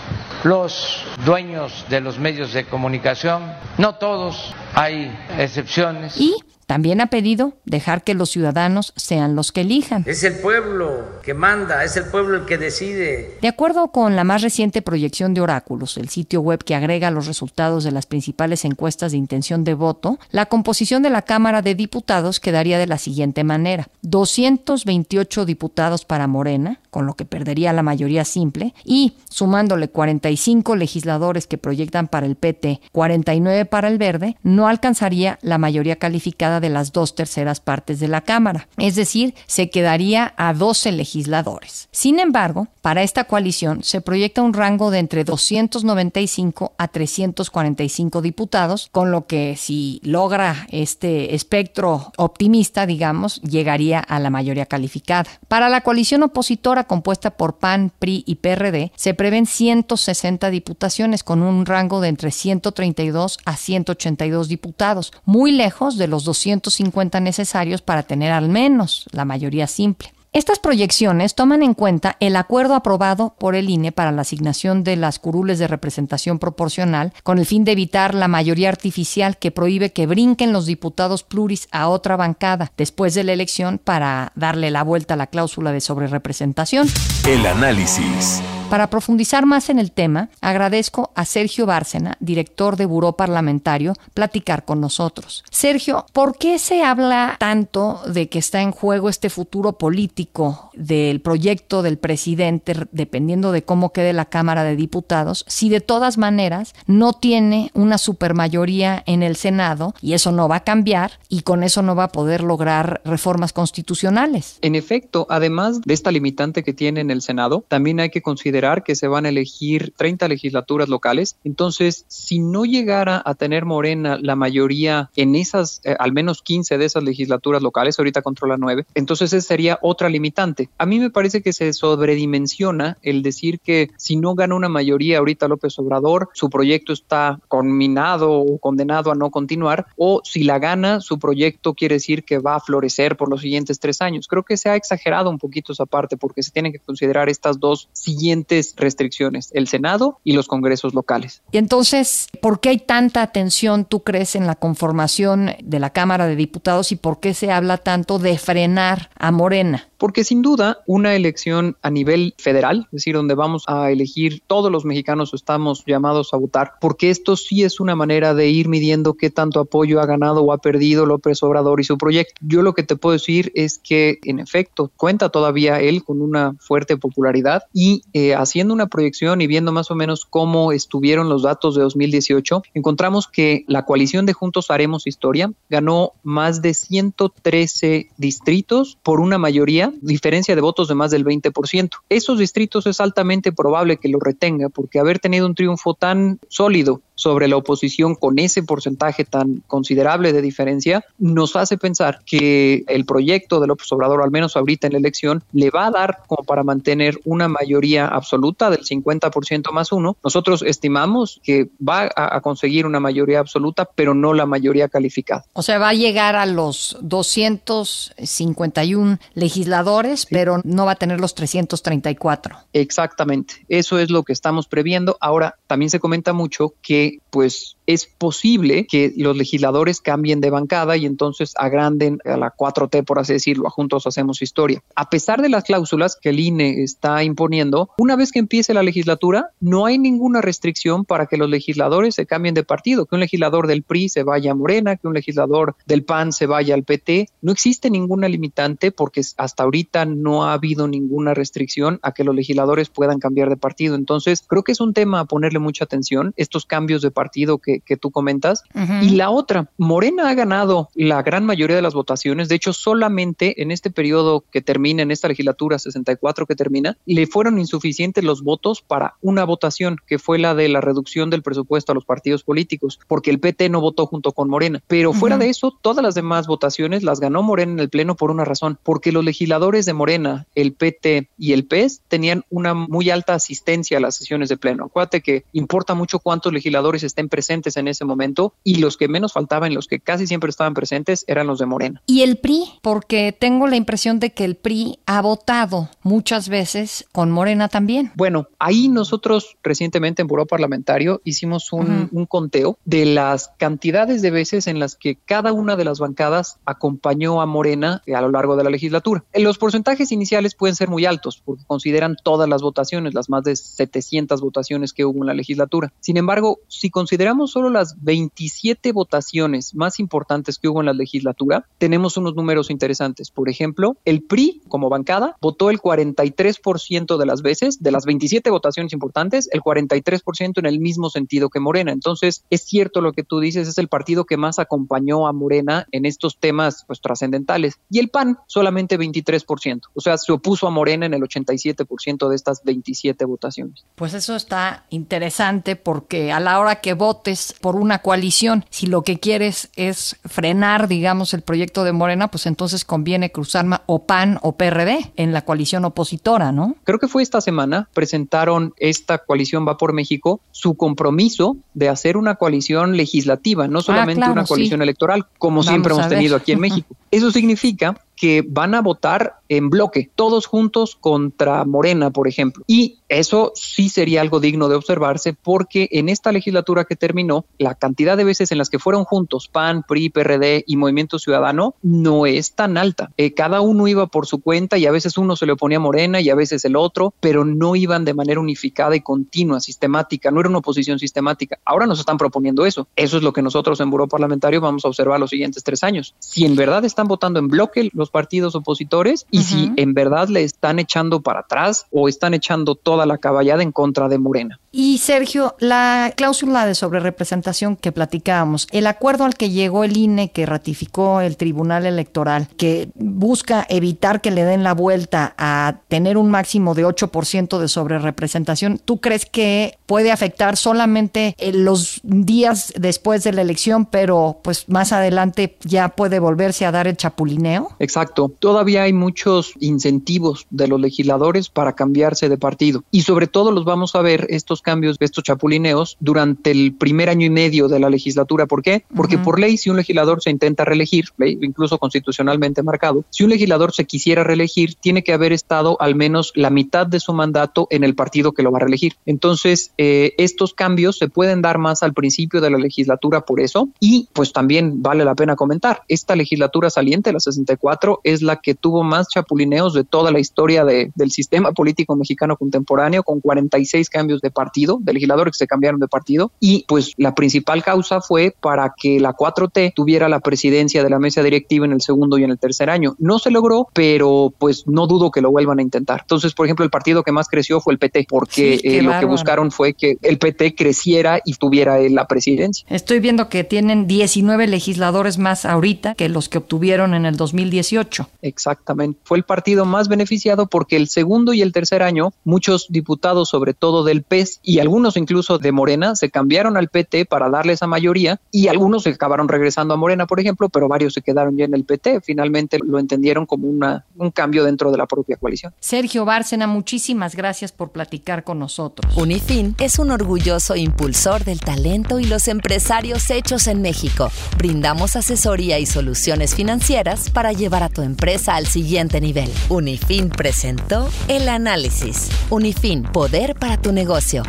los 0.44 1.04
dueños 1.26 1.86
de 1.90 2.02
los 2.02 2.20
medios 2.20 2.54
de 2.54 2.66
comunicación, 2.66 3.44
no 3.78 3.96
todos, 3.96 4.54
hay 4.76 5.12
excepciones. 5.38 6.18
Y 6.20 6.36
también 6.68 7.00
ha 7.00 7.08
pedido 7.08 7.54
dejar 7.64 8.04
que 8.04 8.14
los 8.14 8.30
ciudadanos 8.30 8.94
sean 8.98 9.36
los 9.36 9.54
que 9.54 9.62
elijan. 9.62 10.04
Es 10.06 10.24
el 10.24 10.36
pueblo 10.36 11.22
que 11.24 11.34
manda, 11.34 11.84
es 11.86 11.96
el 11.96 12.04
pueblo 12.06 12.38
el 12.38 12.46
que 12.46 12.58
decide. 12.58 13.38
De 13.42 13.48
acuerdo 13.48 13.88
con 13.88 14.18
la 14.18 14.26
más 14.26 14.42
reciente 14.42 14.82
proyección 14.82 15.34
de 15.34 15.40
Oráculos, 15.42 15.98
el 15.98 16.10
sitio 16.10 16.42
web 16.42 16.64
que 16.64 16.76
agrega 16.76 17.10
los 17.10 17.26
resultados 17.26 17.86
de 17.86 17.92
las 17.92 18.06
principales 18.06 18.66
encuestas 18.66 19.14
de 19.14 19.18
intención 19.18 19.64
de 19.64 19.76
voto, 19.76 20.20
la 20.30 20.48
composición 20.48 21.02
de 21.04 21.10
la 21.10 21.22
Cámara 21.22 21.62
de 21.62 21.74
Diputados 21.74 22.42
quedaría 22.42 22.78
de 22.78 22.88
la 22.88 22.98
siguiente 22.98 23.46
manera. 23.46 23.88
228 24.02 25.46
diputados 25.46 26.04
para 26.04 26.28
Morena, 26.28 26.82
con 26.90 27.06
lo 27.06 27.16
que 27.16 27.26
perdería 27.26 27.74
la 27.74 27.84
mayoría 27.84 28.26
simple, 28.26 28.74
y 28.84 29.14
sumándole 29.30 29.90
45 29.90 30.76
legisladores 30.76 31.48
que 31.48 31.58
proyectan 31.58 32.08
para 32.08 32.26
el 32.26 32.36
PT, 32.36 32.82
49 32.92 33.66
para 33.66 33.88
el 33.88 33.98
Verde, 33.98 34.38
no 34.44 34.68
alcanzaría 34.68 35.40
la 35.42 35.58
mayoría 35.58 35.98
calificada 35.98 36.60
de 36.60 36.70
las 36.70 36.92
dos 36.92 37.16
terceras 37.16 37.60
partes 37.60 38.00
de 38.00 38.08
la 38.08 38.22
Cámara, 38.22 38.68
es 38.78 38.96
decir, 38.96 39.34
se 39.46 39.70
quedaría 39.70 40.34
a 40.38 40.54
12 40.54 40.92
legisladores. 40.92 41.90
Sin 41.92 42.20
embargo, 42.20 42.68
para 42.82 43.04
esta 43.04 43.26
coalición 43.26 43.84
se 43.84 44.02
proyecta 44.02 44.42
un 44.42 44.54
rango 44.54 44.92
de 44.92 45.00
entre 45.00 45.24
295 45.24 46.74
a 46.78 46.88
345 46.88 48.22
diputados, 48.22 48.90
con 48.92 49.12
lo 49.12 49.28
que 49.28 49.56
si 49.58 50.00
logra 50.04 50.68
este 50.70 51.36
espectro 51.36 52.12
optimista, 52.18 52.86
digamos, 52.86 53.42
llegaría 53.42 54.00
a 54.00 54.20
la 54.20 54.30
mayoría 54.30 54.66
calificada. 54.66 55.30
Para 55.48 55.70
la 55.70 55.82
coalición 55.82 56.24
opositora 56.24 56.86
compuesta 56.88 57.32
por 57.32 57.58
PAN, 57.58 57.92
PRI 58.00 58.24
y 58.26 58.36
PRD, 58.36 58.92
se 58.96 59.14
prevén 59.14 59.46
160 59.46 60.50
diputaciones 60.50 61.24
con 61.24 61.44
un 61.44 61.66
rango 61.66 62.02
de 62.02 62.10
entre 62.10 62.32
132 62.32 63.38
a 63.46 63.56
182 63.56 64.48
diputados, 64.48 65.14
muy 65.26 65.52
lejos 65.52 65.98
de 65.98 66.08
los 66.08 66.24
250 66.24 67.20
necesarios 67.20 67.82
para 67.82 68.04
tener 68.04 68.32
al 68.32 68.50
menos 68.50 69.06
la 69.12 69.26
mayoría 69.26 69.68
simple. 69.68 70.17
Estas 70.34 70.60
proyecciones 70.60 71.36
toman 71.36 71.64
en 71.64 71.74
cuenta 71.74 72.18
el 72.20 72.36
acuerdo 72.36 72.76
aprobado 72.76 73.34
por 73.40 73.56
el 73.56 73.70
INE 73.70 73.92
para 73.92 74.12
la 74.12 74.22
asignación 74.22 74.84
de 74.84 74.98
las 74.98 75.20
curules 75.20 75.58
de 75.58 75.68
representación 75.68 76.38
proporcional 76.38 77.14
con 77.24 77.40
el 77.40 77.46
fin 77.46 77.64
de 77.64 77.72
evitar 77.72 78.14
la 78.14 78.28
mayoría 78.28 78.70
artificial 78.70 79.38
que 79.38 79.52
prohíbe 79.52 79.94
que 79.94 80.06
brinquen 80.06 80.52
los 80.52 80.66
diputados 80.66 81.24
pluris 81.24 81.68
a 81.72 81.88
otra 81.88 82.18
bancada 82.18 82.72
después 82.78 83.14
de 83.14 83.24
la 83.24 83.34
elección 83.34 83.80
para 83.82 84.34
darle 84.36 84.70
la 84.70 84.84
vuelta 84.84 85.14
a 85.14 85.18
la 85.18 85.28
cláusula 85.28 85.72
de 85.72 85.82
sobrerepresentación. 85.82 86.88
El 87.28 87.46
análisis. 87.46 88.42
Para 88.70 88.90
profundizar 88.90 89.46
más 89.46 89.70
en 89.70 89.80
el 89.80 89.94
tema, 89.94 90.30
agradezco 90.42 91.12
a 91.16 91.24
Sergio 91.24 91.66
Bárcena, 91.66 92.18
director 92.20 92.76
de 92.76 92.86
Buró 92.86 93.14
Parlamentario, 93.14 93.94
platicar 94.14 94.66
con 94.66 94.82
nosotros. 94.82 95.46
Sergio, 95.50 96.06
¿por 96.12 96.38
qué 96.38 96.60
se 96.60 96.84
habla 96.84 97.38
tanto 97.40 98.02
de 98.14 98.28
que 98.28 98.40
está 98.40 98.62
en 98.62 98.72
juego 98.72 99.08
este 99.08 99.30
futuro 99.30 99.78
político 99.78 100.70
del 100.74 101.22
proyecto 101.22 101.82
del 101.82 101.98
presidente, 101.98 102.76
dependiendo 102.92 103.54
de 103.54 103.64
cómo 103.64 103.94
quede 103.94 104.12
la 104.12 104.26
Cámara 104.26 104.66
de 104.66 104.76
Diputados, 104.76 105.46
si 105.48 105.70
de 105.70 105.80
todas 105.80 106.18
maneras 106.18 106.74
no 106.88 107.14
tiene 107.14 107.72
una 107.74 107.98
supermayoría 107.98 109.02
en 109.06 109.24
el 109.24 109.38
Senado 109.38 109.94
y 110.02 110.12
eso 110.12 110.34
no 110.34 110.50
va 110.50 110.58
a 110.58 110.64
cambiar 110.66 111.14
y 111.30 111.44
con 111.44 111.64
eso 111.64 111.84
no 111.84 111.96
va 111.96 112.06
a 112.06 112.12
poder 112.12 112.44
lograr 112.44 113.02
reformas 113.06 113.54
constitucionales? 113.54 114.60
En 114.62 114.76
efecto, 114.76 115.26
además 115.30 115.82
de 115.82 115.94
esta 115.94 116.12
limitante 116.12 116.64
que 116.64 116.74
tiene 116.74 117.00
en 117.00 117.12
el 117.12 117.17
Senado, 117.22 117.64
también 117.68 118.00
hay 118.00 118.10
que 118.10 118.22
considerar 118.22 118.84
que 118.84 118.96
se 118.96 119.08
van 119.08 119.26
a 119.26 119.30
elegir 119.30 119.94
30 119.98 120.28
legislaturas 120.28 120.90
locales. 120.90 121.38
Entonces, 121.44 122.06
si 122.08 122.40
no 122.40 122.66
llegara 122.66 123.22
a 123.26 123.36
tener 123.36 123.66
Morena 123.66 124.18
la 124.22 124.36
mayoría 124.36 125.10
en 125.16 125.36
esas, 125.36 125.82
eh, 125.84 125.96
al 125.98 126.14
menos 126.14 126.42
15 126.42 126.78
de 126.78 126.86
esas 126.86 127.04
legislaturas 127.04 127.62
locales, 127.62 127.98
ahorita 127.98 128.22
controla 128.22 128.58
9, 128.58 128.86
entonces 128.96 129.34
esa 129.34 129.48
sería 129.48 129.80
otra 129.82 130.10
limitante. 130.10 130.70
A 130.78 130.86
mí 130.86 131.00
me 131.00 131.10
parece 131.10 131.42
que 131.42 131.54
se 131.54 131.74
sobredimensiona 131.74 132.98
el 133.02 133.24
decir 133.24 133.60
que 133.60 133.90
si 133.98 134.18
no 134.18 134.36
gana 134.36 134.56
una 134.56 134.70
mayoría 134.70 135.20
ahorita 135.20 135.48
López 135.48 135.78
Obrador, 135.80 136.30
su 136.34 136.50
proyecto 136.50 136.94
está 136.94 137.40
conminado 137.48 138.32
o 138.32 138.58
condenado 138.58 139.12
a 139.12 139.16
no 139.16 139.32
continuar, 139.32 139.88
o 139.96 140.22
si 140.24 140.44
la 140.44 140.60
gana, 140.60 141.00
su 141.02 141.18
proyecto 141.20 141.74
quiere 141.74 141.96
decir 141.96 142.24
que 142.24 142.40
va 142.40 142.56
a 142.56 142.60
florecer 142.60 143.18
por 143.18 143.30
los 143.30 143.42
siguientes 143.42 143.80
tres 143.80 144.02
años. 144.02 144.28
Creo 144.28 144.44
que 144.44 144.58
se 144.58 144.70
ha 144.70 144.76
exagerado 144.76 145.30
un 145.30 145.38
poquito 145.38 145.72
esa 145.72 145.86
parte 145.86 146.18
porque 146.18 146.44
se 146.44 146.52
tienen 146.52 146.72
que 146.72 146.80
considerar 146.80 147.07
estas 147.28 147.60
dos 147.60 147.90
siguientes 147.94 148.74
restricciones, 148.78 149.50
el 149.54 149.68
Senado 149.68 150.20
y 150.24 150.34
los 150.34 150.48
congresos 150.48 150.94
locales. 150.94 151.42
Y 151.52 151.58
entonces, 151.58 152.28
¿por 152.42 152.60
qué 152.60 152.70
hay 152.70 152.80
tanta 152.80 153.22
atención, 153.22 153.86
tú 153.86 154.04
crees, 154.04 154.36
en 154.36 154.48
la 154.48 154.56
conformación 154.56 155.52
de 155.64 155.80
la 155.80 155.92
Cámara 155.92 156.28
de 156.28 156.36
Diputados 156.36 156.92
y 156.92 156.96
por 156.96 157.20
qué 157.20 157.34
se 157.34 157.52
habla 157.52 157.78
tanto 157.78 158.20
de 158.20 158.38
frenar 158.38 159.10
a 159.18 159.32
Morena? 159.32 159.88
Porque 159.98 160.24
sin 160.24 160.42
duda 160.44 160.80
una 160.86 161.16
elección 161.16 161.76
a 161.82 161.90
nivel 161.90 162.36
federal, 162.38 162.82
es 162.86 162.92
decir, 162.92 163.16
donde 163.16 163.34
vamos 163.34 163.64
a 163.68 163.90
elegir 163.90 164.44
todos 164.46 164.72
los 164.72 164.86
mexicanos 164.86 165.34
estamos 165.34 165.84
llamados 165.88 166.34
a 166.34 166.38
votar, 166.38 166.74
porque 166.80 167.10
esto 167.10 167.36
sí 167.36 167.64
es 167.64 167.80
una 167.80 167.96
manera 167.96 168.34
de 168.34 168.50
ir 168.50 168.68
midiendo 168.68 169.16
qué 169.16 169.32
tanto 169.32 169.60
apoyo 169.60 170.00
ha 170.00 170.06
ganado 170.06 170.44
o 170.44 170.54
ha 170.54 170.60
perdido 170.60 171.06
López 171.06 171.42
Obrador 171.42 171.80
y 171.80 171.84
su 171.84 171.98
proyecto. 171.98 172.36
Yo 172.42 172.62
lo 172.62 172.74
que 172.74 172.84
te 172.84 172.96
puedo 172.96 173.14
decir 173.14 173.52
es 173.56 173.80
que 173.80 174.20
en 174.24 174.40
efecto 174.40 174.92
cuenta 174.96 175.30
todavía 175.30 175.80
él 175.80 176.04
con 176.04 176.22
una 176.22 176.56
fuerte 176.60 176.87
popularidad 176.96 177.64
y 177.74 178.04
eh, 178.14 178.36
haciendo 178.36 178.74
una 178.74 178.88
proyección 178.88 179.42
y 179.42 179.48
viendo 179.48 179.74
más 179.74 179.92
o 179.92 179.96
menos 179.96 180.26
cómo 180.26 180.72
estuvieron 180.72 181.28
los 181.28 181.44
datos 181.44 181.76
de 181.76 181.82
2018, 181.82 182.64
encontramos 182.74 183.28
que 183.28 183.66
la 183.68 183.84
coalición 183.84 184.26
de 184.26 184.34
Juntos 184.34 184.72
Haremos 184.72 185.08
Historia 185.08 185.52
ganó 185.70 186.14
más 186.24 186.62
de 186.62 186.74
113 186.74 188.12
distritos 188.18 188.98
por 189.04 189.20
una 189.20 189.38
mayoría, 189.38 189.92
diferencia 190.02 190.56
de 190.56 190.62
votos 190.62 190.88
de 190.88 190.96
más 190.96 191.12
del 191.12 191.26
20%. 191.26 191.90
Esos 192.10 192.40
distritos 192.40 192.88
es 192.88 193.02
altamente 193.02 193.52
probable 193.52 193.98
que 193.98 194.10
lo 194.10 194.20
retenga 194.20 194.70
porque 194.70 195.00
haber 195.00 195.20
tenido 195.20 195.46
un 195.46 195.56
triunfo 195.56 195.96
tan 195.96 196.40
sólido 196.48 197.02
sobre 197.18 197.48
la 197.48 197.58
oposición 197.58 198.14
con 198.14 198.38
ese 198.38 198.62
porcentaje 198.62 199.26
tan 199.26 199.64
considerable 199.66 200.34
de 200.34 200.42
diferencia, 200.42 201.04
nos 201.18 201.56
hace 201.56 201.78
pensar 201.78 202.20
que 202.26 202.84
el 202.88 203.06
proyecto 203.06 203.60
de 203.60 203.68
López 203.68 203.92
Obrador, 203.92 204.22
al 204.22 204.30
menos 204.30 204.56
ahorita 204.56 204.88
en 204.88 204.94
la 204.94 205.00
elección, 205.00 205.44
le 205.52 205.72
va 205.72 205.88
a 205.88 205.92
dar 205.92 206.20
como 206.28 206.44
para 206.44 206.64
mantener 206.64 206.77
una 207.26 207.48
mayoría 207.48 208.08
absoluta 208.08 208.70
del 208.70 208.84
50% 208.84 209.72
más 209.72 209.92
uno. 209.92 210.16
Nosotros 210.24 210.62
estimamos 210.62 211.42
que 211.44 211.70
va 211.88 212.10
a, 212.16 212.40
conseguir 212.42 212.86
una 212.86 213.00
mayoría 213.00 213.40
absoluta, 213.40 213.90
pero 213.96 214.14
no 214.14 214.34
la 214.34 214.46
mayoría 214.46 214.90
calificada. 214.90 215.46
O 215.54 215.62
sea, 215.62 215.80
va 215.80 215.88
a 215.90 215.94
llegar 215.94 216.36
a 216.36 216.46
los 216.46 216.98
251 217.02 219.20
legisladores, 219.34 220.28
pero 220.30 220.62
no 220.64 220.86
va 220.86 220.92
a 220.94 220.96
tener 220.96 221.20
los 221.20 221.36
334. 221.36 222.56
Exactamente, 222.74 223.66
eso 223.70 224.00
es 224.00 224.10
lo 224.10 224.24
que 224.24 224.34
estamos 224.34 224.68
previendo. 224.68 225.18
Ahora, 225.20 225.56
también 225.68 225.90
se 225.90 226.00
comenta 226.00 226.34
mucho 226.34 226.74
que 226.82 227.20
pues 227.30 227.78
es 227.88 228.06
posible 228.06 228.86
que 228.86 229.14
los 229.16 229.38
legisladores 229.38 230.02
cambien 230.02 230.42
de 230.42 230.50
bancada 230.50 230.98
y 230.98 231.06
entonces 231.06 231.54
agranden 231.58 232.20
a 232.26 232.36
la 232.36 232.54
4T, 232.54 233.06
por 233.06 233.20
así 233.20 233.34
decirlo, 233.34 233.66
a 233.66 233.72
Juntos 233.72 234.06
Hacemos 234.06 234.42
Historia. 234.42 234.84
A 234.96 235.10
pesar 235.10 235.42
de 235.42 235.50
las 235.50 235.64
cláusulas 235.64 236.18
que 236.22 236.30
el 236.30 236.40
INE 236.40 236.67
está 236.84 237.24
imponiendo, 237.24 237.90
una 237.98 238.16
vez 238.16 238.32
que 238.32 238.40
empiece 238.40 238.74
la 238.74 238.84
legislatura, 238.84 239.52
no 239.60 239.86
hay 239.86 239.98
ninguna 239.98 240.42
restricción 240.42 241.06
para 241.06 241.26
que 241.26 241.38
los 241.38 241.50
legisladores 241.50 242.16
se 242.16 242.26
cambien 242.26 242.56
de 242.56 242.64
partido, 242.64 243.06
que 243.06 243.16
un 243.16 243.22
legislador 243.22 243.68
del 243.68 243.84
PRI 243.84 244.10
se 244.10 244.24
vaya 244.24 244.52
a 244.52 244.56
Morena, 244.56 244.96
que 244.96 245.08
un 245.08 245.14
legislador 245.14 245.76
del 245.86 246.04
PAN 246.04 246.32
se 246.32 246.46
vaya 246.46 246.76
al 246.76 246.84
PT. 246.84 247.30
No 247.42 247.52
existe 247.52 247.90
ninguna 247.90 248.28
limitante 248.28 248.92
porque 248.92 249.22
hasta 249.38 249.64
ahorita 249.64 250.06
no 250.06 250.46
ha 250.46 250.54
habido 250.54 250.88
ninguna 250.88 251.34
restricción 251.34 252.00
a 252.02 252.12
que 252.12 252.24
los 252.24 252.36
legisladores 252.36 252.90
puedan 252.90 253.20
cambiar 253.20 253.50
de 253.50 253.58
partido. 253.58 253.96
Entonces, 253.96 254.44
creo 254.48 254.64
que 254.64 254.72
es 254.72 254.82
un 254.82 254.94
tema 254.94 255.22
a 255.22 255.26
ponerle 255.26 255.60
mucha 255.60 255.86
atención, 255.86 256.34
estos 256.38 256.66
cambios 256.66 257.02
de 257.02 257.12
partido 257.12 257.58
que, 257.58 257.82
tú 258.00 258.12
comentas. 258.12 258.64
Y 259.02 259.12
la 259.12 259.32
otra, 259.32 259.72
Morena 259.78 260.30
ha 260.30 260.34
ganado 260.36 260.90
la 260.94 261.24
gran 261.24 261.46
mayoría 261.46 261.76
de 261.76 261.82
las 261.82 261.96
votaciones. 261.96 262.48
De 262.48 262.56
hecho, 262.56 262.74
solamente 262.74 263.62
en 263.62 263.72
este 263.72 263.90
periodo 263.90 264.44
que 264.52 264.62
termina, 264.62 265.02
en 265.02 265.12
esta 265.12 265.28
legislatura 265.28 265.80
64 265.80 266.46
que 266.46 266.56
termina, 266.58 266.98
le 267.06 267.26
fueron 267.28 267.60
insuficientes 267.60 268.24
los 268.24 268.44
votos 268.44 268.82
para 268.82 269.14
una 269.22 269.46
votación, 269.46 269.96
que 270.06 270.20
fue 270.20 270.40
la 270.40 270.54
de 270.54 270.68
la 270.68 270.82
reducción 270.82 271.30
del 271.30 271.44
presupuesto 271.44 271.94
a 271.94 271.96
los 271.96 272.04
partidos 272.04 272.44
políticos, 272.44 273.00
porque 273.08 273.30
el 273.30 273.40
PT 273.40 273.70
no 273.70 273.80
votó 273.80 274.06
junto 274.06 274.34
con 274.34 274.50
Morena. 274.50 274.84
Pero 274.88 275.14
fuera 275.14 275.38
de 275.38 275.50
eso, 275.50 275.78
todas 275.82 276.04
las 276.04 276.16
demás 276.16 276.48
votaciones 276.48 277.04
las 277.04 277.20
ganó 277.20 277.44
Morena 277.44 277.72
en 277.74 277.80
el 277.80 277.90
Pleno 277.90 278.16
por 278.16 278.32
una 278.32 278.44
razón, 278.44 278.78
porque 278.84 279.12
los 279.12 279.24
legisladores 279.24 279.86
de 279.86 279.94
Morena, 279.94 280.46
el 280.56 280.74
PT 280.74 281.30
y 281.38 281.54
el 281.54 281.66
PES 281.66 282.02
tenían 282.08 282.44
una 282.50 282.74
muy 282.74 283.10
alta 283.10 283.34
asistencia 283.34 283.98
a 283.98 284.02
las 284.02 284.16
sesiones 284.16 284.50
de 284.50 284.58
Pleno. 284.58 284.86
Acuérdate 284.86 285.22
que 285.22 285.46
importa 285.54 285.94
mucho 285.94 286.20
cuántos 286.20 286.52
legisladores 286.52 287.04
estén 287.04 287.30
presentes 287.30 287.78
en 287.78 287.88
ese 287.88 288.06
momento 288.06 288.54
y 288.64 288.76
los 288.76 288.98
que 288.98 289.08
menos 289.08 289.34
faltaban, 289.34 289.74
los 289.74 289.88
que 289.88 290.00
casi 290.00 290.28
siempre 290.28 290.50
estaban 290.50 290.74
presentes, 290.74 291.24
eran 291.28 291.48
los 291.48 291.60
de 291.60 291.66
Morena. 291.66 292.02
¿Y 292.06 292.22
el 292.22 292.38
PRI? 292.38 292.66
Porque 292.82 293.36
tengo 293.38 293.68
la 293.68 293.76
impresión 293.76 294.20
de 294.20 294.34
que 294.34 294.46
el 294.46 294.56
PRI 294.56 295.00
ha 295.06 295.22
votado 295.22 295.90
muchas 296.02 296.47
veces 296.50 297.06
con 297.12 297.32
Morena 297.32 297.68
también. 297.68 298.12
Bueno, 298.16 298.48
ahí 298.60 298.88
nosotros 298.88 299.58
recientemente 299.64 300.22
en 300.22 300.28
Buró 300.28 300.46
Parlamentario 300.46 301.22
hicimos 301.24 301.72
un, 301.74 302.10
un 302.12 302.26
conteo 302.26 302.78
de 302.86 303.06
las 303.06 303.52
cantidades 303.58 304.22
de 304.22 304.32
veces 304.32 304.68
en 304.68 304.80
las 304.80 304.96
que 304.96 305.16
cada 305.16 305.54
una 305.54 305.76
de 305.76 305.86
las 305.86 306.00
bancadas 306.00 306.60
acompañó 306.66 307.42
a 307.42 307.46
Morena 307.46 308.02
a 308.14 308.22
lo 308.22 308.32
largo 308.32 308.56
de 308.56 308.64
la 308.64 308.70
legislatura. 308.70 309.24
Los 309.34 309.58
porcentajes 309.58 310.12
iniciales 310.12 310.56
pueden 310.56 310.76
ser 310.76 310.90
muy 310.90 311.06
altos 311.06 311.42
porque 311.44 311.64
consideran 311.66 312.16
todas 312.24 312.50
las 312.50 312.62
votaciones, 312.62 313.14
las 313.14 313.30
más 313.30 313.44
de 313.44 313.56
700 313.56 314.42
votaciones 314.42 314.94
que 314.94 315.06
hubo 315.06 315.20
en 315.22 315.28
la 315.28 315.34
legislatura. 315.34 315.94
Sin 316.00 316.18
embargo, 316.18 316.60
si 316.68 316.90
consideramos 316.90 317.52
solo 317.52 317.70
las 317.70 318.02
27 318.04 318.92
votaciones 318.92 319.76
más 319.76 320.00
importantes 320.00 320.58
que 320.58 320.68
hubo 320.68 320.80
en 320.80 320.88
la 320.88 320.94
legislatura, 320.94 321.66
tenemos 321.78 322.18
unos 322.18 322.36
números 322.36 322.70
interesantes. 322.70 323.32
Por 323.32 323.50
ejemplo, 323.50 323.98
el 324.06 324.24
PRI 324.24 324.62
como 324.68 324.90
bancada 324.90 325.36
votó 325.42 325.70
el 325.70 325.80
43% 325.80 326.37
de 326.38 327.26
las 327.26 327.42
veces 327.42 327.82
de 327.82 327.92
las 327.92 328.06
27 328.06 328.50
votaciones 328.50 328.94
importantes, 328.94 329.50
el 329.52 329.62
43% 329.62 330.60
en 330.60 330.66
el 330.66 330.80
mismo 330.80 331.10
sentido 331.10 331.50
que 331.50 331.60
Morena. 331.60 331.92
Entonces, 331.92 332.44
es 332.50 332.64
cierto 332.64 333.02
lo 333.02 333.14
que 333.14 333.24
tú 333.24 333.40
dices, 333.40 333.68
es 333.68 333.78
el 333.78 333.88
partido 333.88 334.26
que 334.26 334.38
más 334.38 334.60
acompañó 334.60 335.28
a 335.28 335.34
Morena 335.34 335.88
en 335.92 336.06
estos 336.06 336.38
temas 336.38 336.84
pues 336.88 337.02
trascendentales. 337.02 337.80
Y 337.90 338.00
el 338.00 338.10
PAN 338.10 338.38
solamente 338.48 338.98
23%. 338.98 339.82
O 339.94 340.02
sea, 340.02 340.18
se 340.18 340.32
opuso 340.32 340.68
a 340.68 340.72
Morena 340.72 341.06
en 341.06 341.14
el 341.14 341.22
87% 341.22 342.30
de 342.30 342.36
estas 342.36 342.64
27 342.64 343.26
votaciones. 343.26 343.86
Pues 343.96 344.14
eso 344.14 344.36
está 344.36 344.86
interesante 344.90 345.76
porque 345.76 346.32
a 346.32 346.40
la 346.40 346.60
hora 346.60 346.82
que 346.82 346.94
votes 346.94 347.56
por 347.60 347.76
una 347.76 348.02
coalición, 348.02 348.66
si 348.70 348.88
lo 348.88 349.02
que 349.02 349.20
quieres 349.20 349.70
es 349.76 350.18
frenar, 350.26 350.88
digamos, 350.88 351.34
el 351.34 351.42
proyecto 351.42 351.84
de 351.84 351.94
Morena, 351.94 352.30
pues 352.30 352.46
entonces 352.46 352.86
conviene 352.86 353.32
cruzar 353.32 353.58
o 353.88 354.06
PAN 354.06 354.40
o 354.42 354.56
PRD 354.56 355.12
en 355.16 355.34
la 355.34 355.44
coalición 355.44 355.86
opositora, 355.86 356.27
¿no? 356.28 356.76
Creo 356.84 357.00
que 357.00 357.08
fue 357.08 357.24
esta 357.24 357.40
semana, 357.40 357.88
presentaron 357.94 358.74
esta 358.78 359.20
coalición 359.20 359.66
Va 359.66 359.78
por 359.78 359.94
México 359.94 360.42
su 360.52 360.76
compromiso 360.76 361.56
de 361.74 361.88
hacer 361.88 362.18
una 362.18 362.36
coalición 362.36 362.98
legislativa, 362.98 363.68
no 363.68 363.80
ah, 363.80 363.82
solamente 363.82 364.30
una 364.30 364.44
coalición 364.44 364.82
electoral, 364.82 365.26
como 365.38 365.64
siempre 365.64 365.94
hemos 365.94 366.10
tenido 366.10 366.36
aquí 366.36 366.52
en 366.52 366.60
México. 366.68 366.96
Eso 367.12 367.32
significa 367.32 367.98
que 368.18 368.44
van 368.46 368.76
a 368.76 368.82
votar 368.82 369.37
en 369.50 369.70
bloque, 369.70 370.10
todos 370.16 370.46
juntos 370.46 370.98
contra 371.00 371.64
Morena, 371.66 372.12
por 372.12 372.28
ejemplo. 372.28 372.64
Y 372.68 373.00
eso 373.10 373.54
sí 373.56 373.90
sería 373.90 374.22
algo 374.22 374.40
digno 374.40 374.68
de 374.70 374.76
observarse 374.76 375.34
porque 375.34 375.88
en 375.92 376.10
esta 376.10 376.32
legislatura 376.32 376.86
que 376.86 376.96
terminó, 376.96 377.46
la 377.58 377.76
cantidad 377.76 378.18
de 378.18 378.24
veces 378.24 378.52
en 378.52 378.58
las 378.58 378.70
que 378.70 378.80
fueron 378.80 379.06
juntos 379.06 379.48
PAN, 379.48 379.84
PRI, 379.88 380.10
PRD 380.10 380.64
y 380.68 380.76
Movimiento 380.76 381.20
Ciudadano 381.20 381.76
no 381.82 382.26
es 382.26 382.54
tan 382.54 382.78
alta. 382.78 383.12
Eh, 383.18 383.34
cada 383.34 383.62
uno 383.62 383.88
iba 383.88 384.08
por 384.08 384.28
su 384.28 384.40
cuenta 384.40 384.78
y 384.78 384.86
a 384.86 384.92
veces 384.92 385.18
uno 385.18 385.36
se 385.36 385.46
le 385.46 385.54
oponía 385.54 385.78
a 385.78 385.82
Morena 385.82 386.22
y 386.22 386.30
a 386.30 386.36
veces 386.36 386.66
el 386.66 386.76
otro, 386.76 387.14
pero 387.20 387.46
no 387.46 387.76
iban 387.76 388.06
de 388.06 388.14
manera 388.14 388.40
unificada 388.40 388.96
y 388.96 389.02
continua, 389.02 389.60
sistemática, 389.60 390.32
no 390.32 390.40
era 390.40 390.50
una 390.50 390.60
oposición 390.60 391.00
sistemática. 391.00 391.60
Ahora 391.66 391.88
nos 391.88 392.00
están 392.00 392.18
proponiendo 392.18 392.66
eso. 392.66 392.88
Eso 392.96 393.18
es 393.18 393.24
lo 393.24 393.34
que 393.34 393.42
nosotros 393.42 393.80
en 393.80 393.90
Buró 393.90 394.08
Parlamentario 394.08 394.62
vamos 394.62 394.86
a 394.86 394.90
observar 394.90 395.20
los 395.20 395.30
siguientes 395.30 395.64
tres 395.64 395.84
años. 395.84 396.16
Si 396.20 396.46
en 396.46 396.56
verdad 396.56 396.84
están 396.86 397.08
votando 397.08 397.40
en 397.40 397.48
bloque 397.48 397.90
los 397.94 398.10
partidos 398.10 398.56
opositores 398.56 399.26
y 399.38 399.44
si 399.44 399.72
en 399.76 399.94
verdad 399.94 400.28
le 400.30 400.44
están 400.44 400.80
echando 400.80 401.22
para 401.22 401.42
atrás 401.42 401.86
o 401.92 402.08
están 402.08 402.34
echando 402.34 402.76
toda 402.76 403.06
la 403.06 403.18
caballada 403.18 403.64
en 403.64 403.72
contra 403.72 404.08
de 404.08 404.18
Morena. 404.18 404.60
Y 404.72 405.00
Sergio, 405.00 405.56
la 405.60 406.14
cláusula 406.16 406.66
de 406.66 406.76
sobrerepresentación 406.76 407.76
que 407.76 407.92
platicábamos, 407.92 408.68
el 408.72 408.86
acuerdo 408.86 409.26
al 409.26 409.36
que 409.36 409.50
llegó 409.50 409.84
el 409.84 409.98
INE 409.98 410.32
que 410.32 410.46
ratificó 410.46 411.22
el 411.22 411.38
Tribunal 411.38 411.86
Electoral, 411.86 412.48
que 412.58 412.90
busca 412.96 413.66
evitar 413.70 414.22
que 414.22 414.32
le 414.32 414.44
den 414.44 414.64
la 414.64 414.74
vuelta 414.74 415.34
a 415.38 415.78
tener 415.88 416.18
un 416.18 416.30
máximo 416.30 416.76
de 416.76 416.86
8% 416.86 417.58
de 417.58 417.68
sobrerepresentación, 417.68 418.78
¿tú 418.78 419.00
crees 419.00 419.26
que 419.26 419.78
puede 419.86 420.12
afectar 420.12 420.58
solamente 420.58 421.36
los 421.54 422.02
días 422.04 422.74
después 422.76 423.24
de 423.24 423.34
la 423.34 423.42
elección, 423.42 423.86
pero 423.86 424.40
pues 424.44 424.70
más 424.70 424.92
adelante 424.92 425.58
ya 425.64 425.90
puede 425.90 426.20
volverse 426.20 426.66
a 426.66 426.72
dar 426.72 426.88
el 426.88 426.98
chapulineo? 426.98 427.70
Exacto. 427.80 428.32
Todavía 428.40 428.84
hay 428.84 428.94
muchos 429.28 429.56
incentivos 429.60 430.48
de 430.52 430.70
los 430.70 430.80
legisladores 430.80 431.50
para 431.50 431.74
cambiarse 431.74 432.30
de 432.30 432.38
partido 432.38 432.84
y 432.92 433.02
sobre 433.02 433.28
todo 433.28 433.52
los 433.52 433.66
vamos 433.66 433.94
a 433.96 434.02
ver 434.02 434.26
estos 434.30 434.62
cambios, 434.62 434.96
estos 435.02 435.26
chapulineos 435.26 435.98
durante 436.00 436.52
el 436.52 436.74
primer 436.74 437.10
año 437.10 437.26
y 437.26 437.30
medio 437.30 437.68
de 437.68 437.80
la 437.80 437.90
legislatura. 437.90 438.46
¿Por 438.46 438.62
qué? 438.62 438.86
Porque 438.96 439.18
por 439.18 439.38
ley, 439.38 439.58
si 439.58 439.70
un 439.70 439.76
legislador 439.76 440.22
se 440.22 440.30
intenta 440.30 440.64
reelegir, 440.64 441.10
incluso 441.20 441.78
constitucionalmente 441.78 442.64
marcado, 442.64 443.04
si 443.10 443.26
un 443.26 443.32
legislador 443.32 443.74
se 443.74 443.84
quisiera 443.84 444.24
reelegir, 444.24 444.76
tiene 444.76 445.04
que 445.04 445.12
haber 445.12 445.34
estado 445.34 445.76
al 445.82 445.96
menos 445.96 446.32
la 446.36 446.50
mitad 446.50 446.88
de 446.88 447.02
su 447.02 447.12
mandato 447.12 447.68
en 447.70 447.84
el 447.84 447.96
partido 447.96 448.32
que 448.32 448.44
lo 448.44 448.52
va 448.54 448.60
a 448.60 448.62
reelegir. 448.62 448.94
Entonces, 449.06 449.74
eh, 449.78 450.14
estos 450.18 450.54
cambios 450.54 450.98
se 450.98 451.10
pueden 451.10 451.42
dar 451.42 451.58
más 451.58 451.84
al 451.84 451.94
principio 451.94 452.40
de 452.40 452.50
la 452.50 452.58
legislatura 452.58 453.26
por 453.26 453.42
eso 453.42 453.68
y 453.82 454.08
pues 454.14 454.32
también 454.32 454.82
vale 454.82 455.04
la 455.04 455.16
pena 455.16 455.36
comentar, 455.36 455.82
esta 455.90 456.16
legislatura 456.16 456.70
saliente, 456.70 457.12
la 457.12 457.20
64, 457.20 458.00
es 458.06 458.22
la 458.22 458.38
que 458.38 458.56
tuvo 458.56 458.84
más 458.84 459.10
chapulineos 459.18 459.74
de 459.74 459.84
toda 459.84 460.12
la 460.12 460.20
historia 460.20 460.64
de, 460.64 460.92
del 460.96 461.12
sistema 461.12 461.52
político 461.52 461.96
mexicano 461.96 462.38
contemporáneo, 462.38 463.04
con 463.04 463.20
46 463.20 463.90
cambios 463.90 464.22
de 464.22 464.32
partido, 464.32 464.78
de 464.82 464.94
legisladores 464.94 465.34
que 465.34 465.40
se 465.40 465.48
cambiaron 465.48 465.80
de 465.80 465.88
partido, 465.88 466.32
y 466.40 466.66
pues 466.68 466.94
la 466.98 467.16
principal 467.16 467.64
causa 467.64 468.02
fue 468.02 468.36
para 468.40 468.74
que 468.76 469.00
la 469.00 469.14
4T 469.16 469.74
tuviera 469.74 470.10
la 470.10 470.20
presidencia 470.20 470.84
de 470.84 470.90
la 470.90 471.00
mesa 471.00 471.24
directiva 471.24 471.66
en 471.66 471.72
el 471.72 471.82
segundo 471.82 472.18
y 472.18 472.24
en 472.24 472.32
el 472.32 472.40
tercer 472.40 472.70
año. 472.70 472.96
No 473.00 473.20
se 473.20 473.32
logró, 473.32 473.68
pero 473.74 474.34
pues 474.38 474.68
no 474.68 474.88
dudo 474.88 475.12
que 475.12 475.22
lo 475.22 475.32
vuelvan 475.32 475.60
a 475.60 475.62
intentar. 475.62 476.02
Entonces, 476.02 476.34
por 476.34 476.46
ejemplo, 476.46 476.64
el 476.64 476.72
partido 476.72 477.04
que 477.04 477.12
más 477.12 477.28
creció 477.28 477.60
fue 477.60 477.74
el 477.74 477.80
PT, 477.80 478.06
porque 478.10 478.60
eh, 478.64 478.82
lo 478.82 478.98
que 479.00 479.06
buscaron 479.06 479.52
fue 479.52 479.74
que 479.74 479.98
el 480.02 480.18
PT 480.18 480.56
creciera 480.56 481.20
y 481.26 481.34
tuviera 481.34 481.80
la 481.90 482.08
presidencia. 482.08 482.66
Estoy 482.70 483.00
viendo 483.00 483.30
que 483.30 483.44
tienen 483.44 483.88
19 483.88 484.48
legisladores 484.48 485.18
más 485.18 485.46
ahorita 485.46 485.96
que 485.96 486.10
los 486.10 486.30
que 486.30 486.38
obtuvieron 486.38 486.94
en 486.94 487.06
el 487.06 487.16
2018. 487.16 488.10
Exactamente. 488.22 489.00
Fue 489.08 489.18
el 489.18 489.24
partido 489.24 489.64
más 489.64 489.88
beneficiado 489.88 490.48
porque 490.48 490.76
el 490.76 490.90
segundo 490.90 491.32
y 491.32 491.42
el 491.42 491.54
tercer 491.54 491.82
año, 491.82 492.12
muchos 492.26 492.68
diputados, 492.68 493.30
sobre 493.30 493.54
todo 493.54 493.86
del 493.86 494.04
PES 494.04 494.42
y 494.44 494.60
algunos 494.60 494.98
incluso 494.98 495.38
de 495.38 495.54
Morena, 495.54 495.96
se 495.96 496.10
cambiaron 496.10 496.58
al 496.58 496.68
PT 496.68 497.06
para 497.06 497.30
darle 497.30 497.54
esa 497.54 497.68
mayoría 497.68 498.20
y 498.32 498.50
algunos 498.50 498.84
se 498.84 498.90
acabaron 498.90 499.30
regresando 499.30 499.74
a 499.74 499.78
Morena, 499.78 500.08
por 500.08 500.20
ejemplo, 500.20 500.50
pero 500.50 500.68
varios 500.68 500.94
se 500.94 501.02
quedaron 501.02 501.38
ya 501.38 501.46
en 501.46 501.54
el 501.54 501.64
PT. 501.64 502.02
Finalmente 502.02 502.60
lo 502.62 502.80
entendieron 502.80 503.26
como 503.26 503.48
una, 503.48 503.86
un 503.96 504.12
cambio 504.12 504.44
dentro 504.44 504.74
de 504.74 504.78
la 504.78 504.88
propia 504.88 505.16
coalición. 505.16 505.54
Sergio 505.62 506.04
Bárcena, 506.04 506.46
muchísimas 506.46 507.16
gracias 507.16 507.54
por 507.54 507.72
platicar 507.72 508.26
con 508.26 508.40
nosotros. 508.40 508.92
Unifin 508.98 509.56
es 509.58 509.80
un 509.80 509.92
orgulloso 509.92 510.58
impulsor 510.58 511.24
del 511.24 511.40
talento 511.40 512.02
y 512.02 512.04
los 512.04 512.28
empresarios 512.28 513.10
hechos 513.10 513.48
en 513.48 513.62
México. 513.62 514.12
Brindamos 514.38 514.98
asesoría 514.98 515.60
y 515.60 515.66
soluciones 515.66 516.36
financieras 516.36 517.10
para 517.10 517.32
llevar 517.32 517.64
a 517.64 517.70
tu 517.70 517.84
empresa 517.84 518.36
al 518.36 518.48
siguiente 518.48 518.97
nivel. 519.00 519.32
Unifin 519.50 520.10
presentó 520.10 520.90
el 521.08 521.30
análisis. 521.30 522.10
Unifin, 522.30 522.84
poder 522.84 523.36
para 523.36 523.62
tu 523.62 523.72
negocio. 523.72 524.24